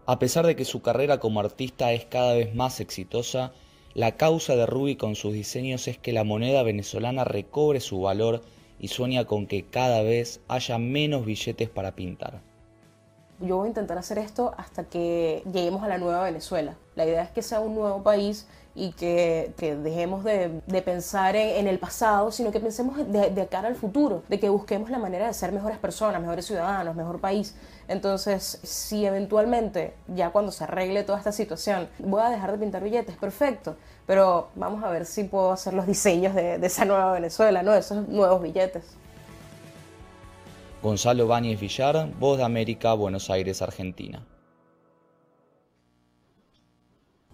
A 0.05 0.19
pesar 0.19 0.45
de 0.45 0.55
que 0.55 0.65
su 0.65 0.81
carrera 0.81 1.19
como 1.19 1.39
artista 1.39 1.91
es 1.93 2.05
cada 2.05 2.33
vez 2.33 2.53
más 2.55 2.79
exitosa, 2.79 3.53
la 3.93 4.17
causa 4.17 4.55
de 4.55 4.65
Ruby 4.65 4.95
con 4.95 5.15
sus 5.15 5.33
diseños 5.33 5.87
es 5.87 5.97
que 5.97 6.13
la 6.13 6.23
moneda 6.23 6.63
venezolana 6.63 7.23
recobre 7.23 7.79
su 7.79 8.01
valor 8.01 8.41
y 8.79 8.87
sueña 8.87 9.25
con 9.25 9.47
que 9.47 9.65
cada 9.65 10.01
vez 10.01 10.41
haya 10.47 10.77
menos 10.77 11.25
billetes 11.25 11.69
para 11.69 11.95
pintar. 11.95 12.41
Yo 13.41 13.57
voy 13.57 13.65
a 13.65 13.69
intentar 13.69 13.97
hacer 13.97 14.19
esto 14.19 14.53
hasta 14.57 14.83
que 14.83 15.43
lleguemos 15.51 15.83
a 15.83 15.87
la 15.87 15.97
nueva 15.97 16.23
Venezuela. 16.23 16.75
La 16.95 17.05
idea 17.05 17.23
es 17.23 17.31
que 17.31 17.41
sea 17.41 17.59
un 17.59 17.73
nuevo 17.73 18.03
país 18.03 18.47
y 18.73 18.91
que, 18.93 19.53
dejemos 19.83 20.23
de, 20.23 20.61
pensar 20.85 21.35
en, 21.35 21.67
el 21.67 21.79
pasado, 21.79 22.31
sino 22.31 22.51
que 22.51 22.59
pensemos 22.59 22.97
de, 22.97 23.47
cara 23.47 23.67
al 23.67 23.75
futuro, 23.75 24.23
de 24.29 24.39
que 24.39 24.49
busquemos 24.49 24.89
la 24.89 24.97
manera 24.97 25.27
de 25.27 25.33
ser 25.33 25.51
mejores 25.51 25.77
personas, 25.77 26.21
mejores 26.21 26.45
ciudadanos, 26.45 26.95
mejor 26.95 27.19
país. 27.19 27.55
Entonces, 27.87 28.59
si 28.63 29.05
eventualmente, 29.05 29.93
ya 30.07 30.29
cuando 30.29 30.51
se 30.51 30.63
arregle 30.63 31.03
toda 31.03 31.17
esta 31.17 31.31
situación, 31.31 31.89
voy 31.99 32.21
a 32.21 32.29
dejar 32.29 32.51
de 32.51 32.57
pintar 32.59 32.83
billetes, 32.83 33.17
perfecto, 33.17 33.75
pero 34.05 34.49
vamos 34.55 34.83
a 34.83 34.89
ver 34.89 35.05
si 35.05 35.25
puedo 35.25 35.51
hacer 35.51 35.73
los 35.73 35.87
diseños 35.87 36.33
de, 36.33 36.57
de 36.57 36.67
esa 36.67 36.85
nueva 36.85 37.11
Venezuela, 37.11 37.63
¿no? 37.63 37.73
Esos 37.73 38.07
nuevos 38.07 38.41
billetes. 38.41 39.00
Gonzalo 40.81 41.27
Báñez 41.27 41.59
Villar, 41.59 42.11
Voz 42.19 42.37
de 42.37 42.43
América, 42.43 42.93
Buenos 42.93 43.29
Aires, 43.29 43.61
Argentina. 43.61 44.25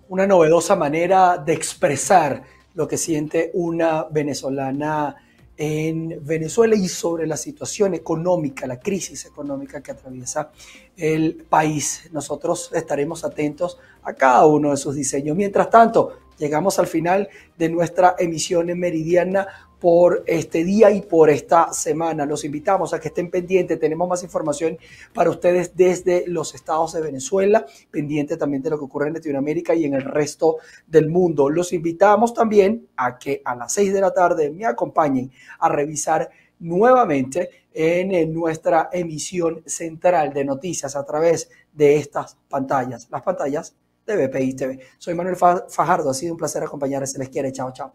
una 0.10 0.26
novedosa 0.26 0.76
manera 0.76 1.38
de 1.38 1.54
expresar 1.54 2.44
lo 2.76 2.88
que 2.88 2.98
siente 2.98 3.52
una 3.54 4.04
venezolana 4.04 5.16
en 5.58 6.20
Venezuela 6.24 6.76
y 6.76 6.88
sobre 6.88 7.26
la 7.26 7.36
situación 7.36 7.96
económica, 7.96 8.68
la 8.68 8.80
crisis 8.80 9.26
económica 9.26 9.82
que 9.82 9.92
atraviesa 9.92 10.52
el 10.96 11.46
país. 11.50 12.10
Nosotros 12.12 12.70
estaremos 12.74 13.24
atentos 13.26 13.80
a 14.04 14.14
cada 14.14 14.46
uno 14.46 14.70
de 14.70 14.78
sus 14.78 14.96
diseños. 14.96 15.36
Mientras 15.36 15.70
tanto, 15.72 16.20
llegamos 16.38 16.78
al 16.78 16.86
final 16.86 17.28
de 17.58 17.70
nuestra 17.70 18.16
emisión 18.20 18.70
en 18.70 18.80
Meridiana 18.80 19.48
por 19.80 20.24
este 20.26 20.64
día 20.64 20.92
y 20.92 21.02
por 21.02 21.30
esta 21.30 21.72
semana. 21.74 22.26
Los 22.26 22.44
invitamos 22.44 22.94
a 22.94 23.00
que 23.00 23.10
estén 23.10 23.30
pendientes. 23.30 23.80
Tenemos 23.80 24.08
más 24.08 24.24
información 24.24 24.78
para 25.14 25.30
ustedes 25.30 25.76
desde 25.76 26.26
los 26.28 26.56
estados 26.56 26.94
de 26.94 27.02
Venezuela, 27.02 27.66
pendiente 27.92 28.38
también 28.38 28.64
de 28.64 28.72
lo 28.72 28.80
que 28.80 28.86
ocurre 28.86 29.08
en 29.08 29.14
Latinoamérica 29.14 29.76
y 29.76 29.86
en 29.86 29.94
el 29.94 30.04
resto 30.04 30.58
del 30.88 31.10
mundo. 31.10 31.50
Los 31.50 31.74
invitamos 31.74 32.34
también 32.34 32.88
a 32.96 33.18
que 33.18 33.42
a 33.46 33.56
las 33.56 33.74
seis 33.74 33.94
de 33.94 34.02
la 34.02 34.14
tarde 34.14 34.50
me 34.50 34.66
acompañen 34.66 35.32
a 35.60 35.70
revisar 35.70 36.30
nuevamente 36.60 37.50
en 37.74 38.34
nuestra 38.34 38.90
emisión 38.92 39.62
central 39.68 40.34
de 40.34 40.44
noticias 40.44 40.96
a 40.96 41.06
través 41.06 41.50
de 41.72 41.98
estas 41.98 42.36
pantallas, 42.50 43.08
las 43.12 43.22
pantallas 43.22 43.76
de 44.08 44.28
BPI 44.28 44.54
TV. 44.56 44.80
Soy 44.98 45.14
Manuel 45.14 45.36
Fajardo, 45.36 46.10
ha 46.10 46.14
sido 46.14 46.34
un 46.34 46.38
placer 46.40 46.64
acompañarles, 46.64 47.12
se 47.12 47.20
les 47.20 47.30
quiere, 47.30 47.52
chao, 47.52 47.72
chao. 47.72 47.94